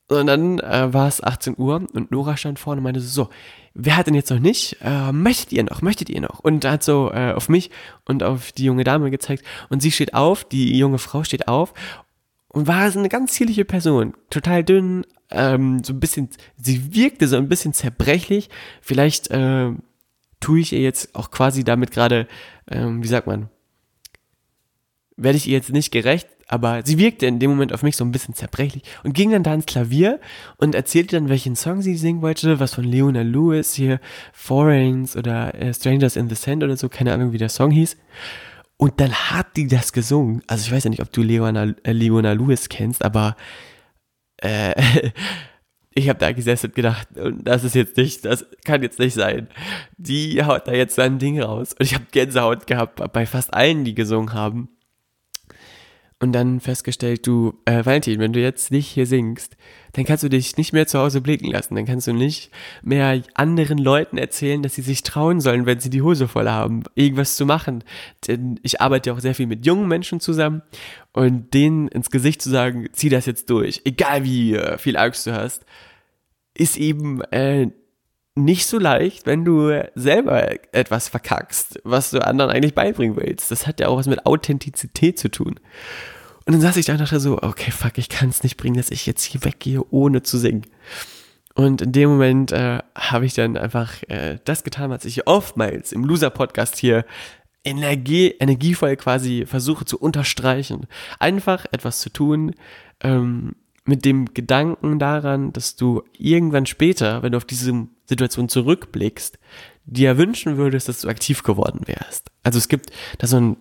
Und 0.09 0.25
dann 0.25 0.59
äh, 0.59 0.91
war 0.91 1.07
es 1.07 1.21
18 1.21 1.55
Uhr 1.57 1.75
und 1.93 2.09
Nora 2.09 2.35
stand 2.35 2.57
vorne 2.57 2.79
und 2.79 2.83
meinte 2.83 2.99
so, 2.99 3.29
wer 3.75 3.95
hat 3.95 4.07
denn 4.07 4.15
jetzt 4.15 4.31
noch 4.31 4.39
nicht? 4.39 4.77
Äh, 4.81 5.11
möchtet 5.11 5.51
ihr 5.51 5.63
noch? 5.63 5.83
Möchtet 5.83 6.09
ihr 6.09 6.19
noch? 6.19 6.39
Und 6.39 6.65
hat 6.65 6.83
so 6.83 7.11
äh, 7.13 7.33
auf 7.33 7.47
mich 7.47 7.69
und 8.05 8.23
auf 8.23 8.51
die 8.51 8.63
junge 8.63 8.83
Dame 8.83 9.11
gezeigt 9.11 9.45
und 9.69 9.81
sie 9.81 9.91
steht 9.91 10.15
auf, 10.15 10.43
die 10.43 10.75
junge 10.77 10.97
Frau 10.97 11.23
steht 11.23 11.47
auf 11.47 11.75
und 12.47 12.65
war 12.65 12.89
so 12.89 12.97
eine 12.97 13.09
ganz 13.09 13.33
zierliche 13.33 13.65
Person, 13.65 14.15
total 14.31 14.63
dünn, 14.63 15.05
ähm, 15.29 15.83
so 15.83 15.93
ein 15.93 15.99
bisschen, 15.99 16.29
sie 16.57 16.95
wirkte 16.95 17.27
so 17.27 17.37
ein 17.37 17.47
bisschen 17.47 17.73
zerbrechlich, 17.73 18.49
vielleicht 18.81 19.29
äh, 19.29 19.71
tue 20.39 20.59
ich 20.59 20.73
ihr 20.73 20.81
jetzt 20.81 21.15
auch 21.15 21.31
quasi 21.31 21.63
damit 21.63 21.91
gerade, 21.91 22.27
ähm, 22.69 23.03
wie 23.03 23.07
sagt 23.07 23.27
man, 23.27 23.49
werde 25.17 25.37
ich 25.37 25.47
ihr 25.47 25.53
jetzt 25.53 25.71
nicht 25.71 25.91
gerecht, 25.91 26.27
aber 26.47 26.81
sie 26.83 26.97
wirkte 26.97 27.27
in 27.27 27.39
dem 27.39 27.51
Moment 27.51 27.73
auf 27.73 27.83
mich 27.83 27.95
so 27.95 28.03
ein 28.03 28.11
bisschen 28.11 28.33
zerbrechlich 28.33 28.83
und 29.03 29.13
ging 29.13 29.31
dann 29.31 29.43
da 29.43 29.53
ins 29.53 29.65
Klavier 29.65 30.19
und 30.57 30.73
erzählte 30.73 31.15
dann, 31.15 31.29
welchen 31.29 31.55
Song 31.55 31.81
sie 31.81 31.95
singen 31.95 32.21
wollte, 32.21 32.59
was 32.59 32.73
von 32.73 32.83
Leona 32.83 33.21
Lewis 33.21 33.73
hier, 33.73 33.99
Foreigns 34.33 35.15
oder 35.15 35.53
äh, 35.55 35.73
Strangers 35.73 36.15
in 36.15 36.29
the 36.29 36.35
Sand 36.35 36.63
oder 36.63 36.77
so, 36.77 36.89
keine 36.89 37.13
Ahnung, 37.13 37.33
wie 37.33 37.37
der 37.37 37.49
Song 37.49 37.69
hieß. 37.71 37.97
Und 38.77 38.99
dann 39.01 39.11
hat 39.11 39.57
die 39.57 39.67
das 39.67 39.91
gesungen. 39.93 40.41
Also 40.47 40.65
ich 40.65 40.71
weiß 40.71 40.85
ja 40.85 40.89
nicht, 40.89 41.01
ob 41.01 41.11
du 41.11 41.21
Leona, 41.21 41.73
äh, 41.83 41.91
Leona 41.91 42.31
Lewis 42.31 42.69
kennst, 42.69 43.03
aber 43.03 43.35
äh, 44.37 44.73
ich 45.95 46.07
habe 46.07 46.19
da 46.19 46.31
gesessen 46.31 46.67
und 46.67 46.75
gedacht, 46.75 47.07
das 47.13 47.63
ist 47.63 47.75
jetzt 47.75 47.97
nicht, 47.97 48.23
das 48.25 48.45
kann 48.63 48.83
jetzt 48.83 48.99
nicht 48.99 49.13
sein. 49.15 49.49
Die 49.97 50.43
haut 50.43 50.67
da 50.67 50.73
jetzt 50.73 50.95
sein 50.95 51.19
Ding 51.19 51.41
raus. 51.41 51.73
Und 51.77 51.85
ich 51.85 51.95
habe 51.95 52.05
Gänsehaut 52.11 52.67
gehabt 52.67 53.01
bei 53.11 53.25
fast 53.25 53.53
allen, 53.53 53.83
die 53.83 53.95
gesungen 53.95 54.33
haben. 54.33 54.69
Und 56.19 56.33
dann 56.33 56.59
festgestellt, 56.59 57.25
du, 57.25 57.59
äh, 57.65 57.85
Valentin, 57.85 58.19
wenn 58.19 58.33
du 58.33 58.41
jetzt 58.41 58.71
nicht 58.71 58.87
hier 58.87 59.07
singst, 59.07 59.55
dann 59.93 60.05
kannst 60.05 60.23
du 60.23 60.29
dich 60.29 60.57
nicht 60.57 60.73
mehr 60.73 60.87
zu 60.87 60.99
Hause 60.99 61.21
blicken 61.21 61.49
lassen. 61.51 61.75
Dann 61.75 61.85
kannst 61.85 62.07
du 62.07 62.13
nicht 62.13 62.51
mehr 62.81 63.21
anderen 63.33 63.77
Leuten 63.77 64.17
erzählen, 64.17 64.61
dass 64.61 64.75
sie 64.75 64.81
sich 64.81 65.03
trauen 65.03 65.41
sollen, 65.41 65.65
wenn 65.65 65.79
sie 65.79 65.89
die 65.89 66.01
Hose 66.01 66.27
voll 66.27 66.49
haben, 66.49 66.83
irgendwas 66.95 67.35
zu 67.35 67.45
machen. 67.45 67.83
Denn 68.27 68.59
ich 68.63 68.81
arbeite 68.81 69.13
auch 69.13 69.19
sehr 69.19 69.35
viel 69.35 69.47
mit 69.47 69.65
jungen 69.65 69.87
Menschen 69.87 70.19
zusammen 70.19 70.61
und 71.13 71.53
denen 71.53 71.87
ins 71.87 72.11
Gesicht 72.11 72.41
zu 72.41 72.49
sagen, 72.49 72.87
zieh 72.93 73.09
das 73.09 73.25
jetzt 73.25 73.49
durch, 73.49 73.81
egal 73.85 74.23
wie 74.23 74.55
äh, 74.55 74.77
viel 74.77 74.97
Angst 74.97 75.25
du 75.27 75.33
hast, 75.33 75.65
ist 76.53 76.77
eben 76.77 77.21
äh, 77.31 77.67
nicht 78.35 78.67
so 78.67 78.79
leicht, 78.79 79.25
wenn 79.25 79.43
du 79.45 79.71
selber 79.95 80.49
etwas 80.73 81.09
verkackst, 81.09 81.79
was 81.83 82.11
du 82.11 82.25
anderen 82.25 82.51
eigentlich 82.51 82.75
beibringen 82.75 83.17
willst. 83.17 83.51
Das 83.51 83.67
hat 83.67 83.79
ja 83.79 83.87
auch 83.87 83.97
was 83.97 84.07
mit 84.07 84.25
Authentizität 84.25 85.19
zu 85.19 85.29
tun. 85.29 85.59
Und 86.49 86.53
dann 86.53 86.61
saß 86.61 86.77
ich 86.77 86.87
da 86.87 86.93
und 86.93 86.99
dachte 86.99 87.19
so, 87.19 87.37
okay, 87.43 87.69
fuck, 87.69 87.99
ich 87.99 88.09
kann 88.09 88.29
es 88.29 88.41
nicht 88.41 88.57
bringen, 88.57 88.75
dass 88.75 88.89
ich 88.89 89.05
jetzt 89.05 89.23
hier 89.23 89.43
weggehe, 89.43 89.83
ohne 89.91 90.23
zu 90.23 90.39
singen. 90.39 90.65
Und 91.53 91.83
in 91.83 91.91
dem 91.91 92.09
Moment 92.09 92.51
äh, 92.51 92.79
habe 92.95 93.27
ich 93.27 93.35
dann 93.35 93.55
einfach 93.55 94.01
äh, 94.07 94.39
das 94.45 94.63
getan, 94.63 94.89
was 94.89 95.05
ich 95.05 95.27
oftmals 95.27 95.91
im 95.91 96.03
Loser-Podcast 96.03 96.77
hier 96.77 97.05
Energie, 97.63 98.29
energievoll 98.39 98.95
quasi 98.95 99.45
versuche 99.45 99.85
zu 99.85 99.99
unterstreichen. 99.99 100.87
Einfach 101.19 101.67
etwas 101.71 101.99
zu 101.99 102.09
tun, 102.09 102.55
ähm, 103.01 103.55
mit 103.85 104.03
dem 104.03 104.33
Gedanken 104.33 104.97
daran, 104.97 105.53
dass 105.53 105.75
du 105.75 106.01
irgendwann 106.17 106.65
später, 106.65 107.21
wenn 107.21 107.33
du 107.33 107.37
auf 107.37 107.45
diese 107.45 107.87
Situation 108.05 108.49
zurückblickst, 108.49 109.37
dir 109.85 110.17
wünschen 110.17 110.57
würdest, 110.57 110.89
dass 110.89 111.01
du 111.01 111.09
aktiv 111.09 111.43
geworden 111.43 111.81
wärst. 111.85 112.31
Also 112.41 112.57
es 112.57 112.69
gibt 112.69 112.89
da 113.19 113.27
so 113.27 113.37
einen 113.37 113.57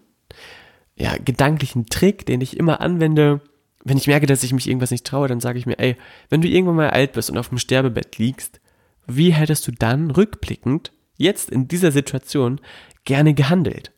ja, 0.98 1.16
gedanklichen 1.16 1.87
Trick, 1.87 2.26
den 2.26 2.40
ich 2.40 2.56
immer 2.56 2.80
anwende. 2.80 3.40
Wenn 3.84 3.96
ich 3.96 4.06
merke, 4.06 4.26
dass 4.26 4.42
ich 4.42 4.52
mich 4.52 4.68
irgendwas 4.68 4.90
nicht 4.90 5.06
traue, 5.06 5.28
dann 5.28 5.40
sage 5.40 5.58
ich 5.58 5.66
mir, 5.66 5.78
ey, 5.78 5.96
wenn 6.28 6.42
du 6.42 6.48
irgendwann 6.48 6.76
mal 6.76 6.90
alt 6.90 7.12
bist 7.12 7.30
und 7.30 7.38
auf 7.38 7.48
dem 7.48 7.58
Sterbebett 7.58 8.18
liegst, 8.18 8.61
wie 9.06 9.32
hättest 9.32 9.66
du 9.66 9.72
dann 9.72 10.11
rückblickend, 10.11 10.92
jetzt 11.16 11.50
in 11.50 11.68
dieser 11.68 11.92
Situation, 11.92 12.61
gerne 13.04 13.34
gehandelt? 13.34 13.92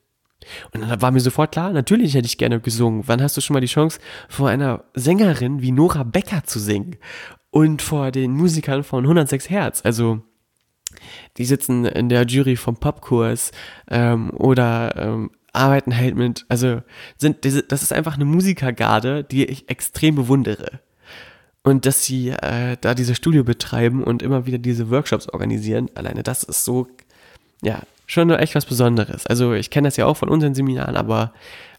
Und 0.73 0.83
dann 0.83 1.03
war 1.03 1.11
mir 1.11 1.21
sofort 1.21 1.53
klar, 1.53 1.73
natürlich 1.73 2.15
hätte 2.15 2.27
ich 2.27 2.39
gerne 2.39 2.61
gesungen. 2.61 3.03
Wann 3.07 3.23
hast 3.23 3.37
du 3.37 3.41
schon 3.41 3.55
mal 3.55 3.61
die 3.61 3.67
Chance, 3.67 3.99
vor 4.29 4.49
einer 4.49 4.85
Sängerin 4.95 5.61
wie 5.61 5.73
Nora 5.73 6.03
Becker 6.03 6.45
zu 6.45 6.59
singen? 6.59 6.97
Und 7.51 7.83
vor 7.83 8.13
den 8.13 8.33
Musikern 8.33 8.85
von 8.85 9.05
106 9.05 9.51
Hertz. 9.51 9.81
Also, 9.85 10.23
die 11.37 11.45
sitzen 11.45 11.85
in 11.85 12.09
der 12.09 12.25
Jury 12.25 12.57
vom 12.57 12.77
Popkurs 12.77 13.51
ähm, 13.91 14.31
oder 14.31 14.95
ähm, 14.97 15.31
arbeiten 15.53 15.97
halt 15.97 16.17
mit, 16.17 16.47
also 16.49 16.83
sind, 17.17 17.45
das 17.45 17.83
ist 17.83 17.93
einfach 17.93 18.15
eine 18.15 18.25
Musikergarde, 18.25 19.25
die 19.25 19.45
ich 19.45 19.69
extrem 19.69 20.15
bewundere. 20.15 20.81
Und 21.63 21.85
dass 21.85 22.05
sie 22.05 22.31
äh, 22.31 22.77
da 22.81 22.95
diese 22.95 23.15
Studio 23.15 23.45
betreiben 23.45 24.03
und 24.03 24.23
immer 24.23 24.47
wieder 24.47 24.59
diese 24.59 24.91
Workshops 24.91 25.29
organisieren, 25.29 25.91
alleine 25.95 26.23
das 26.23 26.43
ist 26.43 26.65
so, 26.65 26.89
ja, 27.63 27.83
schon 28.07 28.31
echt 28.31 28.55
was 28.55 28.67
Besonderes. 28.67 29.27
Also 29.27 29.53
ich 29.53 29.71
kenne 29.71 29.89
das 29.89 29.97
ja 29.97 30.07
auch 30.07 30.17
von 30.17 30.29
unseren 30.29 30.55
Seminaren, 30.55 30.97
aber 30.97 31.33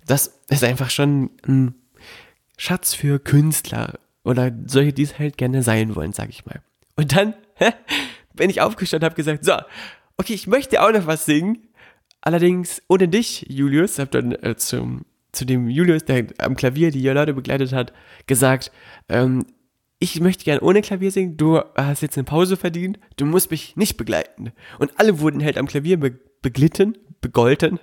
das 0.05 0.39
ist 0.49 0.63
einfach 0.63 0.89
schon 0.89 1.31
ein 1.47 1.75
Schatz 2.57 2.93
für 2.93 3.19
Künstler 3.19 3.99
oder 4.23 4.51
solche, 4.65 4.93
die 4.93 5.03
es 5.03 5.17
halt 5.17 5.37
gerne 5.37 5.63
sein 5.63 5.95
wollen, 5.95 6.13
sag 6.13 6.29
ich 6.29 6.45
mal. 6.45 6.61
Und 6.95 7.15
dann 7.15 7.33
bin 8.33 8.49
ich 8.49 8.61
aufgestanden 8.61 9.05
und 9.05 9.11
habe 9.11 9.15
gesagt, 9.15 9.43
so, 9.43 9.53
okay, 10.17 10.33
ich 10.33 10.47
möchte 10.47 10.81
auch 10.81 10.91
noch 10.91 11.07
was 11.07 11.25
singen. 11.25 11.67
Allerdings 12.21 12.81
ohne 12.87 13.07
dich, 13.07 13.45
Julius, 13.49 13.99
habe 13.99 14.11
dann 14.11 14.31
äh, 14.31 14.55
zum, 14.55 15.05
zu 15.31 15.45
dem 15.45 15.67
Julius, 15.67 16.05
der 16.05 16.27
am 16.37 16.55
Klavier 16.55 16.91
die 16.91 17.07
Leute 17.07 17.33
begleitet 17.33 17.73
hat, 17.73 17.93
gesagt, 18.27 18.71
ähm, 19.09 19.45
ich 19.99 20.19
möchte 20.19 20.43
gerne 20.43 20.61
ohne 20.61 20.81
Klavier 20.81 21.11
singen, 21.11 21.37
du 21.37 21.59
hast 21.75 22.01
jetzt 22.01 22.17
eine 22.17 22.25
Pause 22.25 22.57
verdient, 22.57 22.99
du 23.17 23.25
musst 23.25 23.51
mich 23.51 23.75
nicht 23.75 23.97
begleiten. 23.97 24.51
Und 24.79 24.99
alle 24.99 25.19
wurden 25.19 25.43
halt 25.43 25.57
am 25.57 25.67
Klavier 25.67 25.99
be 25.99 26.19
beglitten, 26.41 26.97
begolten. 27.21 27.79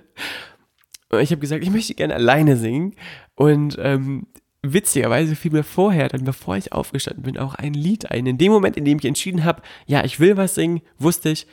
Und 1.09 1.21
ich 1.21 1.31
habe 1.31 1.39
gesagt, 1.39 1.63
ich 1.63 1.69
möchte 1.69 1.93
gerne 1.95 2.13
alleine 2.13 2.57
singen. 2.57 2.93
Und 3.35 3.77
ähm, 3.79 4.27
witzigerweise 4.61 5.37
fiel 5.37 5.51
mir 5.51 5.63
vorher, 5.63 6.09
dann 6.09 6.25
bevor 6.25 6.57
ich 6.57 6.73
aufgestanden 6.73 7.23
bin, 7.23 7.37
auch 7.37 7.55
ein 7.55 7.73
Lied 7.73 8.11
ein. 8.11 8.25
In 8.25 8.37
dem 8.37 8.51
Moment, 8.51 8.75
in 8.75 8.83
dem 8.83 8.97
ich 8.99 9.05
entschieden 9.05 9.45
habe, 9.45 9.61
ja, 9.85 10.03
ich 10.03 10.19
will 10.19 10.35
was 10.35 10.55
singen, 10.55 10.81
wusste 10.97 11.29
ich, 11.29 11.47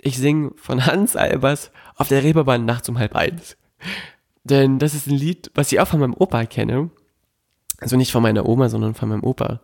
ich 0.00 0.18
singe 0.18 0.52
von 0.56 0.86
Hans 0.86 1.16
Albers 1.16 1.72
auf 1.96 2.08
der 2.08 2.22
Reeperbahn 2.22 2.64
nachts 2.64 2.88
um 2.88 2.98
halb 2.98 3.14
eins. 3.14 3.56
Denn 4.44 4.78
das 4.78 4.94
ist 4.94 5.06
ein 5.06 5.14
Lied, 5.14 5.50
was 5.54 5.72
ich 5.72 5.80
auch 5.80 5.88
von 5.88 6.00
meinem 6.00 6.14
Opa 6.14 6.44
kenne. 6.44 6.90
Also 7.80 7.96
nicht 7.96 8.12
von 8.12 8.22
meiner 8.22 8.46
Oma, 8.46 8.68
sondern 8.68 8.94
von 8.94 9.08
meinem 9.08 9.24
Opa. 9.24 9.60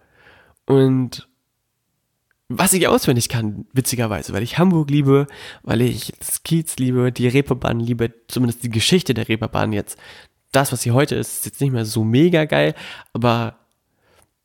Und 0.66 1.28
was 2.48 2.72
ich 2.72 2.88
auswendig 2.88 3.28
kann, 3.28 3.66
witzigerweise, 3.72 4.32
weil 4.32 4.42
ich 4.42 4.58
Hamburg 4.58 4.90
liebe, 4.90 5.28
weil 5.62 5.82
ich 5.82 6.12
das 6.18 6.42
Kiez 6.42 6.76
liebe, 6.78 7.12
die 7.12 7.28
Reeperbahn 7.28 7.78
liebe, 7.78 8.12
zumindest 8.26 8.64
die 8.64 8.70
Geschichte 8.70 9.14
der 9.14 9.28
Reeperbahn 9.28 9.72
jetzt. 9.72 9.98
Das, 10.50 10.72
was 10.72 10.82
sie 10.82 10.90
heute 10.90 11.14
ist, 11.14 11.38
ist 11.38 11.44
jetzt 11.46 11.60
nicht 11.60 11.72
mehr 11.72 11.84
so 11.84 12.02
mega 12.02 12.46
geil, 12.46 12.74
aber 13.12 13.56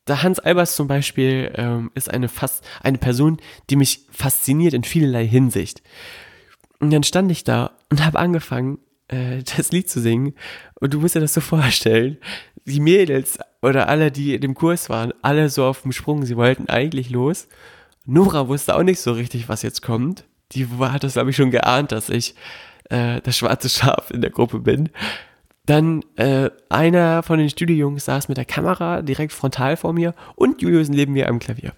der 0.06 0.22
Hans 0.22 0.38
Albers 0.38 0.76
zum 0.76 0.86
Beispiel 0.86 1.52
ähm, 1.56 1.90
ist 1.94 2.08
eine 2.08 2.28
fast 2.28 2.64
eine 2.80 2.98
Person, 2.98 3.38
die 3.70 3.76
mich 3.76 4.06
fasziniert 4.12 4.72
in 4.72 4.84
vielerlei 4.84 5.26
Hinsicht. 5.26 5.82
Und 6.78 6.92
dann 6.92 7.02
stand 7.02 7.30
ich 7.32 7.42
da 7.42 7.75
und 7.90 8.04
habe 8.04 8.18
angefangen, 8.18 8.78
äh, 9.08 9.42
das 9.56 9.72
Lied 9.72 9.88
zu 9.88 10.00
singen. 10.00 10.34
Und 10.80 10.94
du 10.94 11.00
musst 11.00 11.14
dir 11.14 11.20
das 11.20 11.34
so 11.34 11.40
vorstellen, 11.40 12.18
die 12.64 12.80
Mädels 12.80 13.38
oder 13.62 13.88
alle, 13.88 14.10
die 14.10 14.34
in 14.34 14.40
dem 14.40 14.54
Kurs 14.54 14.90
waren, 14.90 15.12
alle 15.22 15.48
so 15.48 15.64
auf 15.64 15.82
dem 15.82 15.92
Sprung, 15.92 16.24
sie 16.24 16.36
wollten 16.36 16.68
eigentlich 16.68 17.10
los. 17.10 17.48
Nora 18.04 18.48
wusste 18.48 18.76
auch 18.76 18.82
nicht 18.82 19.00
so 19.00 19.12
richtig, 19.12 19.48
was 19.48 19.62
jetzt 19.62 19.82
kommt. 19.82 20.24
Die 20.52 20.66
hat 20.66 21.02
das, 21.02 21.14
glaube 21.14 21.30
ich, 21.30 21.36
schon 21.36 21.50
geahnt, 21.50 21.92
dass 21.92 22.08
ich 22.08 22.34
äh, 22.90 23.20
das 23.20 23.36
schwarze 23.36 23.68
Schaf 23.68 24.10
in 24.10 24.20
der 24.20 24.30
Gruppe 24.30 24.60
bin. 24.60 24.90
Dann 25.66 26.04
äh, 26.14 26.50
einer 26.68 27.24
von 27.24 27.40
den 27.40 27.50
Studiojungs 27.50 28.04
saß 28.04 28.28
mit 28.28 28.36
der 28.36 28.44
Kamera 28.44 29.02
direkt 29.02 29.32
frontal 29.32 29.76
vor 29.76 29.92
mir 29.92 30.14
und 30.36 30.62
Julius 30.62 30.88
neben 30.88 31.12
mir 31.12 31.28
am 31.28 31.40
Klavier. 31.40 31.72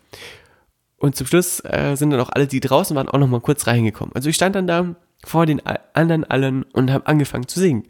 Und 0.99 1.17
zum 1.17 1.27
Schluss 1.27 1.61
äh, 1.61 1.95
sind 1.97 2.11
dann 2.11 2.21
auch 2.21 2.29
alle, 2.31 2.47
die 2.47 2.61
draußen 2.61 2.95
waren, 2.95 3.09
auch 3.09 3.19
noch 3.19 3.29
mal 3.29 3.41
kurz 3.41 3.67
reingekommen. 3.67 4.15
Also 4.15 4.29
ich 4.29 4.37
stand 4.37 4.55
dann 4.55 4.67
da 4.67 4.95
vor 5.25 5.47
den 5.47 5.61
anderen 5.95 6.25
allen 6.25 6.63
und 6.63 6.91
habe 6.91 7.07
angefangen 7.07 7.49
zu 7.49 7.61
singen. 7.61 7.89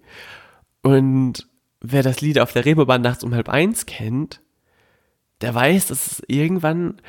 Und 0.82 1.46
wer 1.80 2.02
das 2.02 2.20
Lied 2.20 2.38
auf 2.38 2.52
der 2.52 2.64
Reeperbahn 2.64 3.02
nachts 3.02 3.24
um 3.24 3.34
halb 3.34 3.48
eins 3.48 3.86
kennt, 3.86 4.40
der 5.40 5.54
weiß, 5.54 5.86
dass 5.86 6.06
es 6.06 6.22
irgendwann 6.26 7.00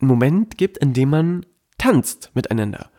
einen 0.00 0.08
Moment 0.08 0.58
gibt, 0.58 0.78
in 0.78 0.92
dem 0.92 1.10
man 1.10 1.46
tanzt 1.78 2.30
miteinander. 2.34 2.90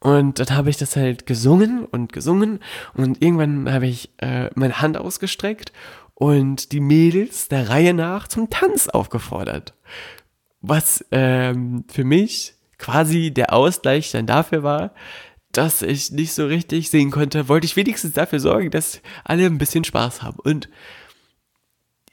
Und 0.00 0.40
dann 0.40 0.56
habe 0.56 0.70
ich 0.70 0.76
das 0.78 0.96
halt 0.96 1.26
gesungen 1.26 1.84
und 1.84 2.12
gesungen 2.12 2.58
und 2.94 3.22
irgendwann 3.22 3.72
habe 3.72 3.86
ich 3.86 4.10
äh, 4.18 4.50
meine 4.54 4.80
Hand 4.80 4.96
ausgestreckt 4.96 5.72
und 6.14 6.72
die 6.72 6.80
Mädels 6.80 7.48
der 7.48 7.68
Reihe 7.68 7.94
nach 7.94 8.26
zum 8.26 8.50
Tanz 8.50 8.88
aufgefordert. 8.88 9.74
Was 10.60 11.04
ähm, 11.12 11.84
für 11.88 12.04
mich 12.04 12.54
quasi 12.78 13.30
der 13.30 13.52
Ausgleich 13.52 14.10
dann 14.10 14.26
dafür 14.26 14.64
war, 14.64 14.92
dass 15.52 15.82
ich 15.82 16.10
nicht 16.10 16.32
so 16.32 16.46
richtig 16.46 16.90
singen 16.90 17.10
konnte, 17.10 17.48
wollte 17.48 17.66
ich 17.66 17.76
wenigstens 17.76 18.14
dafür 18.14 18.40
sorgen, 18.40 18.70
dass 18.70 19.00
alle 19.24 19.46
ein 19.46 19.58
bisschen 19.58 19.84
Spaß 19.84 20.22
haben. 20.22 20.38
Und 20.38 20.68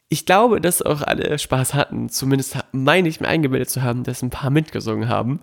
ich 0.10 0.26
glaube, 0.26 0.60
dass 0.60 0.82
auch 0.82 1.02
alle 1.02 1.38
Spaß 1.38 1.74
hatten. 1.74 2.10
Zumindest 2.10 2.58
meine 2.72 3.08
ich 3.08 3.22
mir 3.22 3.28
eingebildet 3.28 3.70
zu 3.70 3.82
haben, 3.82 4.04
dass 4.04 4.22
ein 4.22 4.32
paar 4.32 4.50
mitgesungen 4.50 5.08
haben. 5.08 5.42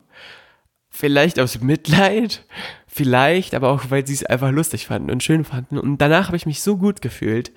Vielleicht 0.90 1.38
aus 1.38 1.60
Mitleid, 1.60 2.44
vielleicht 2.86 3.54
aber 3.54 3.70
auch, 3.70 3.90
weil 3.90 4.06
sie 4.06 4.14
es 4.14 4.24
einfach 4.24 4.50
lustig 4.50 4.86
fanden 4.86 5.10
und 5.10 5.22
schön 5.22 5.44
fanden. 5.44 5.78
Und 5.78 5.98
danach 5.98 6.26
habe 6.26 6.36
ich 6.36 6.46
mich 6.46 6.62
so 6.62 6.76
gut 6.76 7.00
gefühlt, 7.00 7.52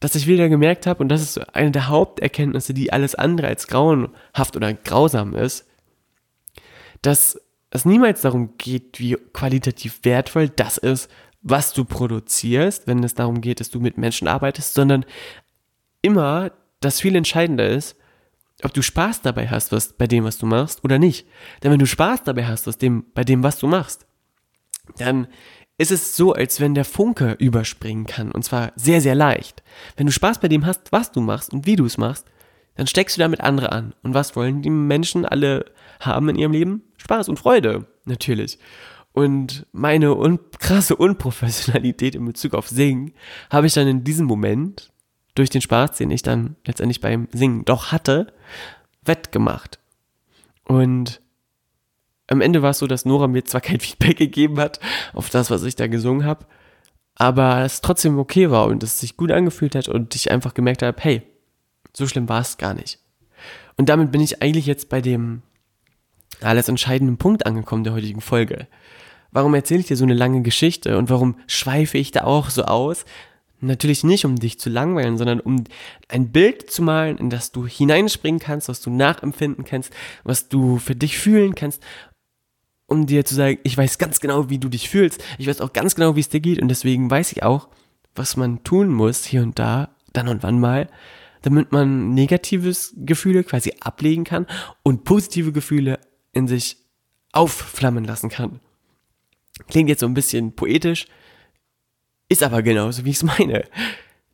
dass 0.00 0.14
ich 0.14 0.26
wieder 0.26 0.48
gemerkt 0.48 0.86
habe, 0.86 1.02
und 1.02 1.08
das 1.08 1.22
ist 1.22 1.38
eine 1.54 1.70
der 1.70 1.88
Haupterkenntnisse, 1.88 2.74
die 2.74 2.92
alles 2.92 3.14
andere 3.14 3.46
als 3.46 3.68
grauenhaft 3.68 4.56
oder 4.56 4.74
grausam 4.74 5.34
ist, 5.34 5.66
dass 7.00 7.40
es 7.74 7.84
niemals 7.84 8.20
darum 8.20 8.56
geht, 8.56 9.00
wie 9.00 9.16
qualitativ 9.32 10.00
wertvoll 10.04 10.48
das 10.48 10.78
ist, 10.78 11.10
was 11.42 11.72
du 11.72 11.84
produzierst, 11.84 12.86
wenn 12.86 13.02
es 13.02 13.14
darum 13.14 13.40
geht, 13.40 13.60
dass 13.60 13.68
du 13.68 13.80
mit 13.80 13.98
Menschen 13.98 14.28
arbeitest, 14.28 14.74
sondern 14.74 15.04
immer 16.00 16.52
das 16.80 17.00
viel 17.00 17.16
entscheidender 17.16 17.68
ist, 17.68 17.96
ob 18.62 18.72
du 18.72 18.80
Spaß 18.80 19.22
dabei 19.22 19.48
hast, 19.48 19.72
was 19.72 19.92
bei 19.92 20.06
dem, 20.06 20.24
was 20.24 20.38
du 20.38 20.46
machst, 20.46 20.84
oder 20.84 20.98
nicht. 20.98 21.26
Denn 21.62 21.72
wenn 21.72 21.80
du 21.80 21.86
Spaß 21.86 22.22
dabei 22.22 22.46
hast, 22.46 22.66
was 22.66 22.78
dem, 22.78 23.06
bei 23.12 23.24
dem, 23.24 23.42
was 23.42 23.58
du 23.58 23.66
machst, 23.66 24.06
dann 24.96 25.26
ist 25.76 25.90
es 25.90 26.16
so, 26.16 26.32
als 26.32 26.60
wenn 26.60 26.74
der 26.74 26.84
Funke 26.84 27.32
überspringen 27.40 28.06
kann. 28.06 28.30
Und 28.30 28.44
zwar 28.44 28.72
sehr, 28.76 29.00
sehr 29.00 29.16
leicht. 29.16 29.64
Wenn 29.96 30.06
du 30.06 30.12
Spaß 30.12 30.38
bei 30.38 30.48
dem 30.48 30.64
hast, 30.64 30.92
was 30.92 31.10
du 31.10 31.20
machst 31.20 31.52
und 31.52 31.66
wie 31.66 31.76
du 31.76 31.84
es 31.84 31.98
machst, 31.98 32.26
dann 32.76 32.86
steckst 32.86 33.16
du 33.16 33.20
damit 33.20 33.40
andere 33.40 33.72
an. 33.72 33.94
Und 34.02 34.14
was 34.14 34.36
wollen 34.36 34.62
die 34.62 34.70
Menschen 34.70 35.26
alle 35.26 35.64
haben 36.00 36.28
in 36.28 36.36
ihrem 36.36 36.52
Leben? 36.52 36.82
Spaß 37.04 37.28
und 37.28 37.38
Freude, 37.38 37.86
natürlich. 38.04 38.58
Und 39.12 39.66
meine 39.72 40.16
un 40.16 40.40
krasse 40.58 40.96
Unprofessionalität 40.96 42.14
in 42.14 42.24
Bezug 42.24 42.54
auf 42.54 42.68
Singen 42.68 43.12
habe 43.50 43.66
ich 43.66 43.74
dann 43.74 43.86
in 43.86 44.04
diesem 44.04 44.26
Moment 44.26 44.90
durch 45.34 45.50
den 45.50 45.60
Spaß, 45.60 45.96
den 45.98 46.10
ich 46.10 46.22
dann 46.22 46.56
letztendlich 46.64 47.00
beim 47.00 47.28
Singen 47.32 47.64
doch 47.64 47.92
hatte, 47.92 48.32
wettgemacht. 49.04 49.78
Und 50.64 51.20
am 52.26 52.40
Ende 52.40 52.62
war 52.62 52.70
es 52.70 52.78
so, 52.78 52.86
dass 52.86 53.04
Nora 53.04 53.28
mir 53.28 53.44
zwar 53.44 53.60
kein 53.60 53.80
Feedback 53.80 54.16
gegeben 54.16 54.58
hat 54.58 54.80
auf 55.12 55.30
das, 55.30 55.50
was 55.50 55.62
ich 55.62 55.76
da 55.76 55.86
gesungen 55.86 56.24
habe, 56.24 56.46
aber 57.14 57.60
es 57.60 57.80
trotzdem 57.80 58.18
okay 58.18 58.50
war 58.50 58.66
und 58.66 58.82
es 58.82 58.98
sich 58.98 59.16
gut 59.16 59.30
angefühlt 59.30 59.74
hat 59.74 59.88
und 59.88 60.14
ich 60.14 60.30
einfach 60.30 60.54
gemerkt 60.54 60.82
habe, 60.82 61.00
hey, 61.00 61.22
so 61.92 62.06
schlimm 62.06 62.28
war 62.28 62.40
es 62.40 62.56
gar 62.56 62.74
nicht. 62.74 62.98
Und 63.76 63.88
damit 63.88 64.10
bin 64.10 64.20
ich 64.20 64.42
eigentlich 64.42 64.66
jetzt 64.66 64.88
bei 64.88 65.00
dem 65.00 65.42
alles 66.44 66.68
entscheidenden 66.68 67.16
Punkt 67.16 67.46
angekommen 67.46 67.84
der 67.84 67.92
heutigen 67.92 68.20
Folge. 68.20 68.66
Warum 69.32 69.54
erzähle 69.54 69.80
ich 69.80 69.86
dir 69.86 69.96
so 69.96 70.04
eine 70.04 70.14
lange 70.14 70.42
Geschichte 70.42 70.96
und 70.96 71.10
warum 71.10 71.36
schweife 71.46 71.98
ich 71.98 72.12
da 72.12 72.22
auch 72.22 72.50
so 72.50 72.64
aus? 72.64 73.04
Natürlich 73.60 74.04
nicht, 74.04 74.24
um 74.24 74.36
dich 74.36 74.60
zu 74.60 74.70
langweilen, 74.70 75.18
sondern 75.18 75.40
um 75.40 75.64
ein 76.08 76.30
Bild 76.30 76.70
zu 76.70 76.82
malen, 76.82 77.18
in 77.18 77.30
das 77.30 77.50
du 77.50 77.66
hineinspringen 77.66 78.38
kannst, 78.38 78.68
was 78.68 78.80
du 78.80 78.90
nachempfinden 78.90 79.64
kannst, 79.64 79.92
was 80.22 80.48
du 80.48 80.78
für 80.78 80.94
dich 80.94 81.18
fühlen 81.18 81.54
kannst, 81.54 81.82
um 82.86 83.06
dir 83.06 83.24
zu 83.24 83.34
sagen, 83.34 83.58
ich 83.64 83.76
weiß 83.76 83.98
ganz 83.98 84.20
genau, 84.20 84.50
wie 84.50 84.58
du 84.58 84.68
dich 84.68 84.88
fühlst, 84.88 85.22
ich 85.38 85.46
weiß 85.46 85.60
auch 85.60 85.72
ganz 85.72 85.94
genau, 85.94 86.14
wie 86.14 86.20
es 86.20 86.28
dir 86.28 86.40
geht 86.40 86.60
und 86.60 86.68
deswegen 86.68 87.10
weiß 87.10 87.32
ich 87.32 87.42
auch, 87.42 87.68
was 88.14 88.36
man 88.36 88.62
tun 88.64 88.88
muss 88.88 89.24
hier 89.24 89.42
und 89.42 89.58
da, 89.58 89.96
dann 90.12 90.28
und 90.28 90.42
wann 90.42 90.60
mal, 90.60 90.88
damit 91.42 91.72
man 91.72 92.14
negatives 92.14 92.94
Gefühle 92.96 93.44
quasi 93.44 93.74
ablegen 93.80 94.24
kann 94.24 94.46
und 94.82 95.04
positive 95.04 95.52
Gefühle 95.52 95.98
in 96.34 96.48
sich 96.48 96.76
aufflammen 97.32 98.04
lassen 98.04 98.28
kann. 98.28 98.60
Klingt 99.68 99.88
jetzt 99.88 100.00
so 100.00 100.06
ein 100.06 100.14
bisschen 100.14 100.54
poetisch, 100.54 101.06
ist 102.28 102.42
aber 102.42 102.62
genauso, 102.62 103.04
wie 103.04 103.10
ich 103.10 103.16
es 103.16 103.22
meine. 103.22 103.64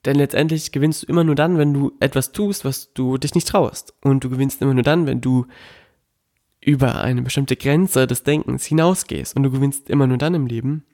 Denn 0.04 0.16
letztendlich 0.16 0.72
gewinnst 0.72 1.02
du 1.02 1.06
immer 1.06 1.24
nur 1.24 1.34
dann, 1.34 1.58
wenn 1.58 1.74
du 1.74 1.92
etwas 2.00 2.32
tust, 2.32 2.64
was 2.64 2.92
du 2.94 3.18
dich 3.18 3.34
nicht 3.34 3.48
traust. 3.48 3.94
Und 4.00 4.24
du 4.24 4.30
gewinnst 4.30 4.62
immer 4.62 4.74
nur 4.74 4.82
dann, 4.82 5.06
wenn 5.06 5.20
du 5.20 5.46
über 6.62 7.00
eine 7.02 7.22
bestimmte 7.22 7.56
Grenze 7.56 8.06
des 8.06 8.22
Denkens 8.22 8.64
hinausgehst. 8.64 9.36
Und 9.36 9.42
du 9.42 9.50
gewinnst 9.50 9.90
immer 9.90 10.06
nur 10.06 10.18
dann 10.18 10.34
im 10.34 10.46
Leben, 10.46 10.84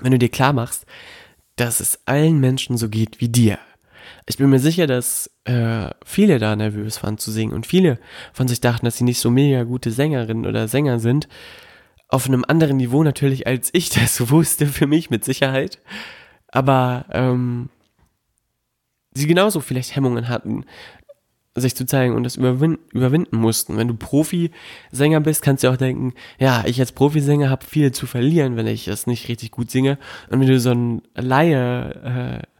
wenn 0.00 0.12
du 0.12 0.18
dir 0.18 0.28
klar 0.28 0.52
machst, 0.52 0.86
dass 1.56 1.80
es 1.80 2.00
allen 2.06 2.38
Menschen 2.38 2.76
so 2.76 2.88
geht 2.88 3.20
wie 3.20 3.28
dir. 3.28 3.58
Ich 4.26 4.36
bin 4.38 4.50
mir 4.50 4.58
sicher, 4.58 4.86
dass 4.86 5.30
äh, 5.44 5.90
viele 6.04 6.38
da 6.38 6.56
nervös 6.56 7.02
waren 7.02 7.18
zu 7.18 7.30
singen 7.30 7.52
und 7.52 7.66
viele 7.66 7.98
von 8.32 8.48
sich 8.48 8.60
dachten, 8.60 8.86
dass 8.86 8.96
sie 8.96 9.04
nicht 9.04 9.20
so 9.20 9.30
mega 9.30 9.64
gute 9.64 9.90
Sängerinnen 9.90 10.46
oder 10.46 10.68
Sänger 10.68 10.98
sind. 10.98 11.28
Auf 12.08 12.26
einem 12.26 12.44
anderen 12.46 12.76
Niveau 12.76 13.02
natürlich, 13.02 13.46
als 13.46 13.70
ich 13.72 13.90
das 13.90 14.30
wusste, 14.30 14.66
für 14.66 14.86
mich 14.86 15.10
mit 15.10 15.24
Sicherheit. 15.24 15.80
Aber 16.48 17.06
ähm, 17.12 17.68
sie 19.12 19.26
genauso 19.26 19.60
vielleicht 19.60 19.96
Hemmungen 19.96 20.28
hatten, 20.28 20.64
sich 21.56 21.74
zu 21.74 21.86
zeigen 21.86 22.14
und 22.14 22.22
das 22.22 22.36
überwin 22.36 22.78
überwinden 22.92 23.36
mussten. 23.36 23.76
Wenn 23.76 23.88
du 23.88 23.94
Profisänger 23.94 25.20
bist, 25.20 25.42
kannst 25.42 25.64
du 25.64 25.68
auch 25.68 25.76
denken, 25.76 26.12
ja, 26.38 26.64
ich 26.66 26.78
als 26.80 26.92
Profisänger 26.92 27.50
habe 27.50 27.64
viel 27.64 27.92
zu 27.92 28.06
verlieren, 28.06 28.56
wenn 28.56 28.66
ich 28.66 28.84
das 28.84 29.06
nicht 29.06 29.28
richtig 29.28 29.50
gut 29.50 29.70
singe. 29.70 29.98
Und 30.30 30.40
wenn 30.40 30.48
du 30.48 30.60
so 30.60 30.70
ein 30.70 31.02
Laie 31.14 32.42
äh, 32.44 32.55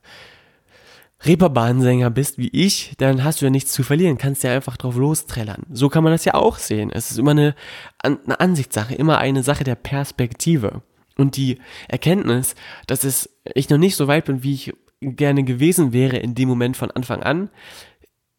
Reeperbahnsänger 1.26 2.10
bist 2.10 2.38
wie 2.38 2.48
ich, 2.48 2.94
dann 2.98 3.24
hast 3.24 3.40
du 3.40 3.46
ja 3.46 3.50
nichts 3.50 3.72
zu 3.72 3.82
verlieren, 3.82 4.18
kannst 4.18 4.44
ja 4.44 4.52
einfach 4.52 4.76
drauf 4.76 4.96
losträllern. 4.96 5.62
So 5.70 5.88
kann 5.88 6.04
man 6.04 6.12
das 6.12 6.24
ja 6.24 6.34
auch 6.34 6.58
sehen. 6.58 6.90
Es 6.92 7.10
ist 7.10 7.18
immer 7.18 7.32
eine, 7.32 7.54
eine 7.98 8.40
Ansichtssache, 8.40 8.94
immer 8.94 9.18
eine 9.18 9.42
Sache 9.42 9.64
der 9.64 9.74
Perspektive. 9.74 10.82
Und 11.16 11.36
die 11.36 11.58
Erkenntnis, 11.88 12.54
dass 12.86 13.04
es, 13.04 13.30
ich 13.54 13.70
noch 13.70 13.78
nicht 13.78 13.96
so 13.96 14.06
weit 14.06 14.26
bin, 14.26 14.42
wie 14.42 14.54
ich 14.54 14.72
gerne 15.00 15.44
gewesen 15.44 15.92
wäre 15.92 16.16
in 16.16 16.34
dem 16.34 16.48
Moment 16.48 16.76
von 16.76 16.90
Anfang 16.90 17.22
an, 17.22 17.50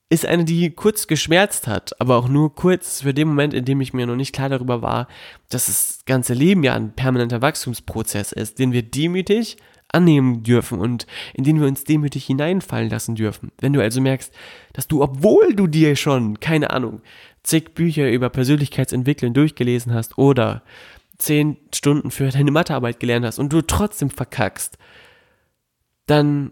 ist 0.10 0.26
eine, 0.26 0.45
die 0.45 0.71
kurz 0.71 1.08
geschmerzt 1.08 1.67
hat, 1.67 2.00
aber 2.00 2.15
auch 2.15 2.30
nur 2.30 2.56
kurz 2.56 3.02
für 3.02 3.13
den 3.13 3.28
Moment, 3.28 3.54
in 3.54 3.65
dem 3.65 3.82
ich 3.82 3.93
mir 3.93 4.08
noch 4.08 4.15
nicht 4.15 4.34
klar 4.34 4.47
darüber 4.47 4.82
war, 4.82 5.08
dass 5.50 5.65
das 5.65 6.00
ganze 6.06 6.34
Leben 6.34 6.63
ja 6.63 6.73
ein 6.76 6.93
permanenter 6.93 7.41
Wachstumsprozess 7.41 8.32
ist, 8.32 8.58
den 8.58 8.71
wir 8.71 8.84
demütig 8.84 9.58
annehmen 9.89 10.43
dürfen 10.43 10.80
und 10.80 11.08
in 11.34 11.43
den 11.43 11.60
wir 11.60 11.67
uns 11.67 11.84
demütig 11.84 12.26
hineinfallen 12.26 12.89
lassen 12.89 13.15
dürfen. 13.15 13.52
Wenn 13.60 13.73
du 13.73 13.82
also 13.82 14.02
merkst, 14.02 14.34
dass 14.73 14.88
du, 14.88 15.02
obwohl 15.02 15.54
du 15.54 15.67
dir 15.67 15.95
schon, 15.95 16.39
keine 16.39 16.71
Ahnung, 16.71 17.02
zig 17.43 17.73
Bücher 17.73 18.12
über 18.12 18.30
Persönlichkeitsentwickeln 18.30 19.34
durchgelesen 19.34 19.93
hast 19.93 20.17
oder 20.17 20.63
zehn 21.17 21.58
Stunden 21.73 22.12
für 22.12 22.30
deine 22.30 22.52
Mathearbeit 22.52 23.00
gelernt 23.00 23.26
hast 23.26 23.39
und 23.39 23.52
du 23.54 23.62
trotzdem 23.62 24.10
verkackst, 24.10 24.78
dann 26.06 26.52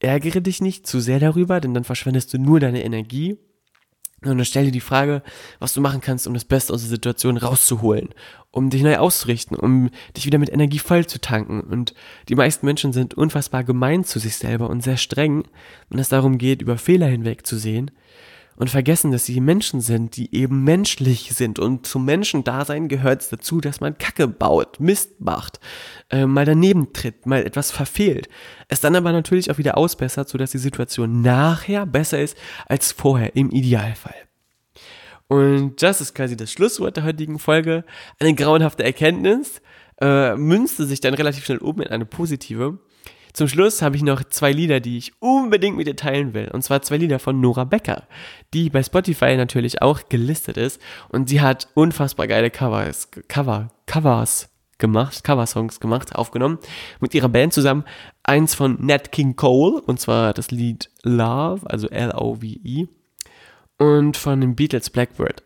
ärgere 0.00 0.40
dich 0.40 0.60
nicht 0.60 0.86
zu 0.86 1.00
sehr 1.00 1.20
darüber, 1.20 1.60
denn 1.60 1.74
dann 1.74 1.84
verschwendest 1.84 2.32
du 2.32 2.38
nur 2.38 2.60
deine 2.60 2.84
Energie 2.84 3.38
und 4.22 4.36
dann 4.36 4.44
stell 4.44 4.64
dir 4.64 4.72
die 4.72 4.80
Frage, 4.80 5.22
was 5.60 5.74
du 5.74 5.80
machen 5.80 6.00
kannst, 6.00 6.26
um 6.26 6.34
das 6.34 6.44
Beste 6.44 6.72
aus 6.72 6.80
der 6.80 6.90
Situation 6.90 7.36
rauszuholen, 7.36 8.08
um 8.50 8.68
dich 8.68 8.82
neu 8.82 8.96
auszurichten, 8.96 9.56
um 9.56 9.90
dich 10.16 10.26
wieder 10.26 10.38
mit 10.38 10.52
Energie 10.52 10.80
voll 10.80 11.06
zu 11.06 11.20
tanken. 11.20 11.60
Und 11.60 11.94
die 12.28 12.34
meisten 12.34 12.66
Menschen 12.66 12.92
sind 12.92 13.14
unfassbar 13.14 13.62
gemein 13.62 14.04
zu 14.04 14.18
sich 14.18 14.36
selber 14.36 14.70
und 14.70 14.82
sehr 14.82 14.96
streng, 14.96 15.44
wenn 15.88 16.00
es 16.00 16.08
darum 16.08 16.38
geht, 16.38 16.62
über 16.62 16.78
Fehler 16.78 17.06
hinwegzusehen 17.06 17.92
und 18.58 18.70
vergessen, 18.70 19.12
dass 19.12 19.24
sie 19.24 19.40
Menschen 19.40 19.80
sind, 19.80 20.16
die 20.16 20.34
eben 20.34 20.64
menschlich 20.64 21.32
sind. 21.34 21.60
Und 21.60 21.86
zum 21.86 22.04
Menschendasein 22.04 22.88
gehört 22.88 23.22
es 23.22 23.28
dazu, 23.28 23.60
dass 23.60 23.80
man 23.80 23.96
Kacke 23.98 24.26
baut, 24.26 24.80
Mist 24.80 25.20
macht, 25.20 25.60
äh, 26.10 26.26
mal 26.26 26.44
daneben 26.44 26.92
tritt, 26.92 27.24
mal 27.24 27.46
etwas 27.46 27.70
verfehlt. 27.70 28.28
Es 28.66 28.80
dann 28.80 28.96
aber 28.96 29.12
natürlich 29.12 29.50
auch 29.50 29.58
wieder 29.58 29.78
ausbessert, 29.78 30.28
sodass 30.28 30.50
die 30.50 30.58
Situation 30.58 31.22
nachher 31.22 31.86
besser 31.86 32.20
ist 32.20 32.36
als 32.66 32.90
vorher 32.90 33.36
im 33.36 33.50
Idealfall. 33.50 34.14
Und 35.28 35.80
das 35.82 36.00
ist 36.00 36.14
quasi 36.14 36.36
das 36.36 36.50
Schlusswort 36.50 36.96
der 36.96 37.04
heutigen 37.04 37.38
Folge. 37.38 37.84
Eine 38.18 38.34
grauenhafte 38.34 38.82
Erkenntnis 38.82 39.62
äh, 40.00 40.34
münzte 40.34 40.84
sich 40.84 41.00
dann 41.00 41.14
relativ 41.14 41.44
schnell 41.44 41.58
um 41.58 41.80
in 41.80 41.88
eine 41.88 42.06
positive. 42.06 42.78
Zum 43.38 43.46
Schluss 43.46 43.82
habe 43.82 43.94
ich 43.94 44.02
noch 44.02 44.24
zwei 44.24 44.50
Lieder, 44.50 44.80
die 44.80 44.98
ich 44.98 45.12
unbedingt 45.20 45.76
mit 45.76 45.86
dir 45.86 45.94
teilen 45.94 46.34
will. 46.34 46.50
Und 46.52 46.62
zwar 46.62 46.82
zwei 46.82 46.96
Lieder 46.96 47.20
von 47.20 47.40
Nora 47.40 47.62
Becker, 47.62 48.02
die 48.52 48.68
bei 48.68 48.82
Spotify 48.82 49.36
natürlich 49.36 49.80
auch 49.80 50.08
gelistet 50.08 50.56
ist. 50.56 50.82
Und 51.08 51.28
sie 51.28 51.40
hat 51.40 51.68
unfassbar 51.74 52.26
geile 52.26 52.50
Covers, 52.50 53.08
Cover, 53.28 53.68
Covers 53.86 54.50
gemacht, 54.78 55.22
Coversongs 55.22 55.78
gemacht, 55.78 56.16
aufgenommen, 56.16 56.58
mit 56.98 57.14
ihrer 57.14 57.28
Band 57.28 57.52
zusammen. 57.52 57.84
Eins 58.24 58.56
von 58.56 58.76
Nat 58.84 59.12
King 59.12 59.36
Cole, 59.36 59.82
und 59.82 60.00
zwar 60.00 60.34
das 60.34 60.50
Lied 60.50 60.90
Love, 61.04 61.60
also 61.70 61.88
L-O-V-E, 61.90 62.88
und 63.78 64.16
von 64.16 64.40
den 64.40 64.56
Beatles 64.56 64.90
Blackbird. 64.90 65.44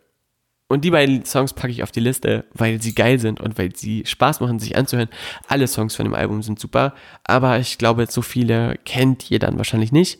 Und 0.73 0.85
die 0.85 0.91
beiden 0.91 1.27
Songs 1.27 1.53
packe 1.53 1.71
ich 1.71 1.83
auf 1.83 1.93
die 1.93 2.01
Liste, 2.01 2.47
weil 2.55 2.81
sie 2.81 2.95
geil 2.95 3.19
sind 3.19 3.43
und 3.43 3.59
weil 3.59 3.77
sie 3.77 4.05
Spaß 4.07 4.41
machen, 4.41 4.59
sich 4.59 4.75
anzuhören. 4.75 5.11
Alle 5.47 5.67
Songs 5.67 5.95
von 5.95 6.07
dem 6.07 6.15
Album 6.15 6.43
sind 6.43 6.59
super, 6.59 6.95
aber 7.25 7.59
ich 7.59 7.77
glaube, 7.77 8.07
so 8.09 8.23
viele 8.23 8.79
kennt 8.87 9.31
ihr 9.31 9.39
dann 9.39 9.59
wahrscheinlich 9.59 9.93
nicht. 9.93 10.19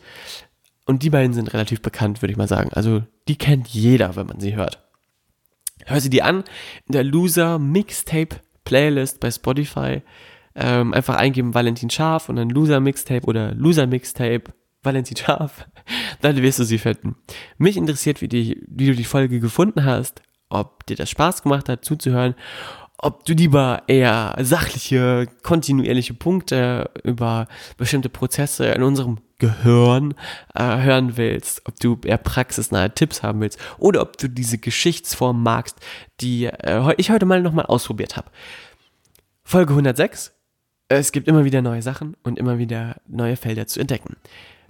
Und 0.85 1.05
die 1.05 1.09
beiden 1.09 1.33
sind 1.33 1.55
relativ 1.55 1.81
bekannt, 1.81 2.21
würde 2.21 2.33
ich 2.33 2.37
mal 2.37 2.49
sagen. 2.49 2.69
Also 2.75 3.03
die 3.29 3.37
kennt 3.37 3.69
jeder, 3.69 4.15
wenn 4.15 4.27
man 4.27 4.41
sie 4.41 4.55
hört. 4.55 4.87
Hör 5.87 6.03
sie 6.03 6.11
dir 6.11 6.27
an 6.27 6.45
in 6.87 6.93
der 6.93 7.05
Loser 7.05 7.59
Mixtape 7.59 8.37
Playlist 8.67 9.21
bei 9.21 9.31
Spotify. 9.31 10.03
Ähm, 10.55 10.93
einfach 10.93 11.17
eingeben 11.17 11.55
Valentin 11.55 11.89
Scharf 11.89 12.29
und 12.29 12.37
dann 12.37 12.51
Loser 12.51 12.81
Mixtape 12.81 13.25
oder 13.25 13.55
Loser 13.55 13.87
Mixtape 13.87 14.53
Valentin 14.83 15.17
Scharf. 15.17 15.67
Dann 16.21 16.43
wirst 16.43 16.59
du 16.59 16.65
sie 16.65 16.79
finden. 16.79 17.17
Mich 17.57 17.79
interessiert, 17.79 18.21
wie, 18.21 18.29
die, 18.29 18.63
wie 18.69 18.89
du 18.89 18.95
die 18.95 19.05
Folge 19.05 19.41
gefunden 19.41 19.85
hast, 19.85 20.21
ob 20.53 20.87
dir 20.87 20.97
das 20.97 21.11
Spaß 21.11 21.43
gemacht 21.43 21.69
hat 21.69 21.85
zuzuhören, 21.85 22.35
ob 22.99 23.25
du 23.25 23.33
lieber 23.33 23.83
eher 23.89 24.37
sachliche, 24.41 25.27
kontinuierliche 25.43 26.15
Punkte 26.15 26.89
über 27.03 27.49
bestimmte 27.77 28.09
Prozesse 28.09 28.67
in 28.67 28.85
unserem 28.85 29.19
Gehirn 29.39 30.15
äh, 30.55 30.63
hören 30.63 31.17
willst, 31.17 31.63
ob 31.67 31.81
du 31.81 31.99
eher 32.05 32.19
praxisnahe 32.19 32.95
Tipps 32.95 33.25
haben 33.25 33.41
willst 33.41 33.59
oder 33.79 34.03
ob 34.03 34.17
du 34.19 34.29
diese 34.29 34.59
Geschichtsform 34.59 35.43
magst, 35.43 35.81
die 36.21 36.45
äh, 36.45 36.95
ich 36.97 37.11
heute 37.11 37.27
mal 37.27 37.43
nochmal 37.43 37.67
ausprobiert 37.67 38.17
habe. 38.17 38.31
Folge 39.43 39.73
106. 39.73 40.33
Es 40.89 41.11
gibt 41.11 41.27
immer 41.27 41.45
wieder 41.45 41.61
neue 41.61 41.83
Sachen 41.83 42.17
und 42.23 42.39
immer 42.39 42.59
wieder 42.59 43.01
neue 43.09 43.37
Felder 43.37 43.67
zu 43.67 43.81
entdecken. 43.81 44.17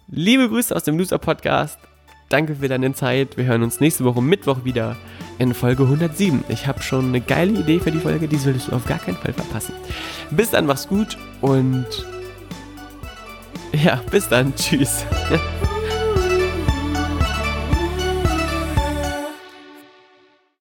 Liebe 0.08 0.48
Grüße 0.48 0.74
aus 0.74 0.84
dem 0.84 0.96
Loser 0.96 1.18
Podcast. 1.18 1.78
Danke 2.32 2.54
für 2.54 2.66
deine 2.66 2.94
Zeit. 2.94 3.36
Wir 3.36 3.44
hören 3.44 3.62
uns 3.62 3.78
nächste 3.78 4.06
Woche 4.06 4.22
Mittwoch 4.22 4.64
wieder 4.64 4.96
in 5.38 5.52
Folge 5.52 5.82
107. 5.82 6.44
Ich 6.48 6.66
habe 6.66 6.80
schon 6.80 7.08
eine 7.08 7.20
geile 7.20 7.52
Idee 7.60 7.78
für 7.78 7.90
die 7.90 7.98
Folge, 7.98 8.26
die 8.26 8.38
solltest 8.38 8.68
du 8.68 8.72
auf 8.72 8.86
gar 8.86 8.98
keinen 8.98 9.18
Fall 9.18 9.34
verpassen. 9.34 9.74
Bis 10.30 10.48
dann, 10.48 10.64
mach's 10.64 10.88
gut 10.88 11.18
und 11.42 11.86
ja, 13.74 14.00
bis 14.10 14.30
dann. 14.30 14.54
Tschüss. 14.56 15.04